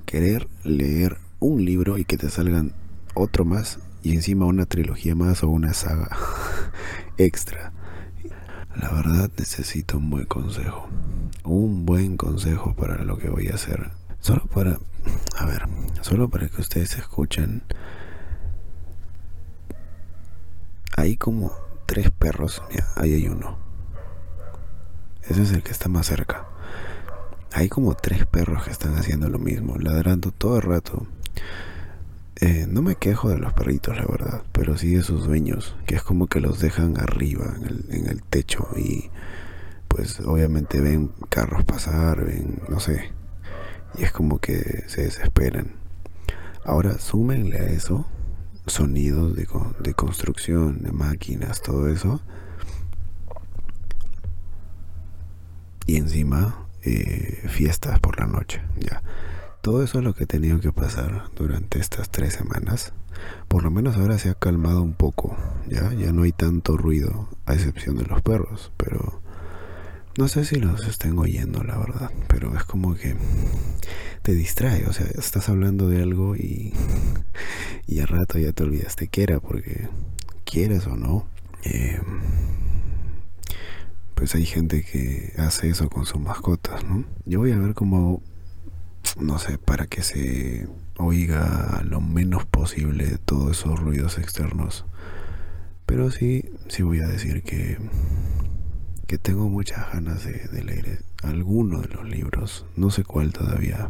Querer 0.06 0.48
leer 0.64 1.18
un 1.40 1.64
libro 1.64 1.98
y 1.98 2.06
que 2.06 2.18
te 2.18 2.30
salgan 2.30 2.74
otro 3.14 3.46
más 3.46 3.80
y 4.04 4.16
encima 4.16 4.46
una 4.46 4.66
trilogía 4.66 5.16
más 5.16 5.44
o 5.44 5.50
una 5.50 5.74
saga 5.74 6.10
extra. 7.18 7.72
La 8.76 8.92
verdad 8.92 9.30
necesito 9.38 9.98
un 9.98 10.10
buen 10.10 10.26
consejo. 10.26 10.88
Un 11.44 11.86
buen 11.86 12.18
consejo 12.18 12.76
para 12.76 13.04
lo 13.04 13.18
que 13.18 13.30
voy 13.30 13.48
a 13.48 13.56
hacer. 13.56 13.92
Solo 14.20 14.46
para, 14.46 14.80
a 15.38 15.46
ver, 15.46 15.64
solo 16.02 16.30
para 16.30 16.48
que 16.50 16.62
ustedes 16.62 16.98
escuchen. 16.98 17.64
Hay 20.96 21.18
como 21.18 21.52
tres 21.90 22.12
perros. 22.12 22.62
Mira, 22.70 22.86
ahí 22.96 23.16
hay 23.16 23.28
uno. 23.28 23.58
Ese 25.24 25.42
es 25.42 25.52
el 25.52 25.64
que 25.64 25.72
está 25.72 25.90
más 25.90 26.06
cerca. 26.06 26.46
Hay 27.52 27.68
como 27.68 27.96
tres 27.96 28.28
perros 28.28 28.64
que 28.64 28.70
están 28.70 28.94
haciendo 28.96 29.28
lo 29.28 29.40
mismo, 29.40 29.76
ladrando 29.78 30.32
todo 30.32 30.58
el 30.58 30.62
rato. 30.62 31.08
Eh, 32.42 32.68
no 32.70 32.84
me 32.84 32.96
quejo 32.96 33.30
de 33.30 33.40
los 33.40 33.54
perritos, 33.54 33.98
la 33.98 34.06
verdad, 34.06 34.44
pero 34.52 34.78
sí 34.78 34.94
de 34.94 35.02
sus 35.02 35.26
dueños, 35.26 35.76
que 35.88 35.96
es 35.96 36.04
como 36.04 36.28
que 36.28 36.40
los 36.40 36.60
dejan 36.60 37.00
arriba, 37.00 37.56
en 37.58 37.66
el, 37.66 37.86
en 37.90 38.08
el 38.08 38.22
techo, 38.22 38.68
y 38.78 39.10
pues 39.88 40.20
obviamente 40.22 40.80
ven 40.80 41.12
carros 41.30 41.66
pasar, 41.66 42.24
ven, 42.24 42.62
no 42.70 42.80
sé, 42.80 43.12
y 43.98 44.04
es 44.04 44.12
como 44.14 44.40
que 44.40 44.86
se 44.88 45.02
desesperan. 45.02 45.74
Ahora, 46.64 46.98
súmenle 47.00 47.58
a 47.58 47.66
eso 47.66 48.06
sonidos 48.74 49.36
de, 49.36 49.48
de 49.80 49.94
construcción, 49.94 50.82
de 50.82 50.92
máquinas, 50.92 51.62
todo 51.62 51.88
eso. 51.88 52.22
Y 55.86 55.98
encima 55.98 56.68
eh, 56.84 57.46
fiestas 57.50 58.00
por 58.00 58.20
la 58.20 58.28
noche. 58.28 58.62
Ya. 58.80 59.02
Todo 59.62 59.84
eso 59.84 59.98
es 60.00 60.04
lo 60.06 60.14
que 60.14 60.24
he 60.24 60.28
tenido 60.28 60.60
que 60.62 60.72
pasar 60.72 61.26
durante 61.36 61.80
estas 61.80 62.10
tres 62.10 62.34
semanas. 62.34 62.94
Por 63.48 63.64
lo 63.64 63.72
menos 63.72 63.98
ahora 63.98 64.18
se 64.18 64.30
ha 64.30 64.34
calmado 64.34 64.82
un 64.82 64.94
poco. 64.94 65.36
Ya, 65.68 65.92
ya 65.94 66.14
no 66.14 66.24
hay 66.24 66.32
tanto 66.32 66.78
ruido, 66.78 67.28
a 67.46 67.54
excepción 67.54 67.98
de 67.98 68.06
los 68.06 68.22
perros. 68.22 68.72
Pero 68.78 69.22
no 70.18 70.28
sé 70.28 70.46
si 70.46 70.56
los 70.58 70.86
estén 70.88 71.18
oyendo, 71.18 71.64
la 71.64 71.78
verdad. 71.78 72.12
Pero 72.28 72.56
es 72.56 72.64
como 72.64 72.96
que 72.96 73.16
te 74.22 74.34
distrae. 74.34 74.86
O 74.88 74.94
sea, 74.94 75.08
estás 75.08 75.50
hablando 75.50 75.88
de 75.88 76.02
algo 76.02 76.36
y, 76.36 76.74
y 77.88 78.00
al 78.00 78.08
rato 78.08 78.38
ya 78.38 78.52
te 78.52 78.64
olvidaste 78.64 79.08
que 79.08 79.24
era. 79.24 79.40
Porque 79.40 79.88
quieres 80.44 80.88
o 80.88 80.96
no. 80.96 81.28
Eh, 81.64 82.00
pues 84.16 84.36
hay 84.36 84.46
gente 84.46 84.84
que 84.84 85.34
hace 85.38 85.70
eso 85.70 85.90
con 85.90 86.06
sus 86.06 86.20
mascotas, 86.20 86.84
¿no? 86.84 87.06
Yo 87.26 87.40
voy 87.40 87.54
a 87.54 87.58
ver 87.58 87.74
cómo, 87.74 88.22
no 89.18 89.40
sé, 89.40 89.58
para 89.58 89.88
que 89.88 90.04
se 90.04 90.68
oiga 90.98 91.82
lo 91.86 92.02
menos 92.02 92.46
posible 92.46 93.18
todos 93.24 93.58
esos 93.58 93.80
ruidos 93.80 94.18
externos. 94.18 94.86
Pero 95.86 96.12
sí, 96.12 96.44
sí 96.68 96.84
voy 96.84 97.00
a 97.00 97.08
decir 97.08 97.44
que, 97.44 97.78
que 99.10 99.18
tengo 99.18 99.50
muchas 99.50 99.92
ganas 99.92 100.24
de, 100.24 100.64
leer, 100.64 101.02
alguno 101.24 101.82
de 101.82 101.88
los 101.88 102.08
libros, 102.08 102.68
no 102.76 102.92
sé 102.92 103.04
cuál 103.04 103.34
todavía, 103.34 103.90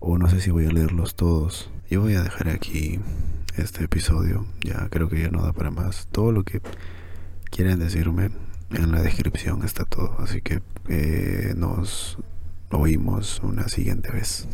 o 0.00 0.18
no 0.18 0.28
sé 0.28 0.42
si 0.42 0.50
voy 0.50 0.66
a 0.66 0.70
leerlos 0.70 1.14
todos. 1.14 1.70
Yo 1.88 2.02
voy 2.02 2.12
a 2.12 2.22
dejar 2.22 2.50
aquí 2.50 3.00
este 3.56 3.84
episodio, 3.84 4.44
ya 4.60 4.86
creo 4.90 5.08
que 5.08 5.22
ya 5.22 5.30
no 5.30 5.40
da 5.40 5.54
para 5.54 5.70
más. 5.70 6.08
Todo 6.12 6.30
lo 6.30 6.44
que 6.44 6.60
quieren 7.50 7.78
decirme 7.78 8.32
en 8.68 8.92
la 8.92 9.00
descripción 9.00 9.64
está 9.64 9.86
todo, 9.86 10.14
así 10.18 10.42
que 10.42 10.60
eh, 10.90 11.54
nos 11.56 12.18
oímos 12.68 13.40
una 13.42 13.68
siguiente 13.68 14.12
vez. 14.12 14.46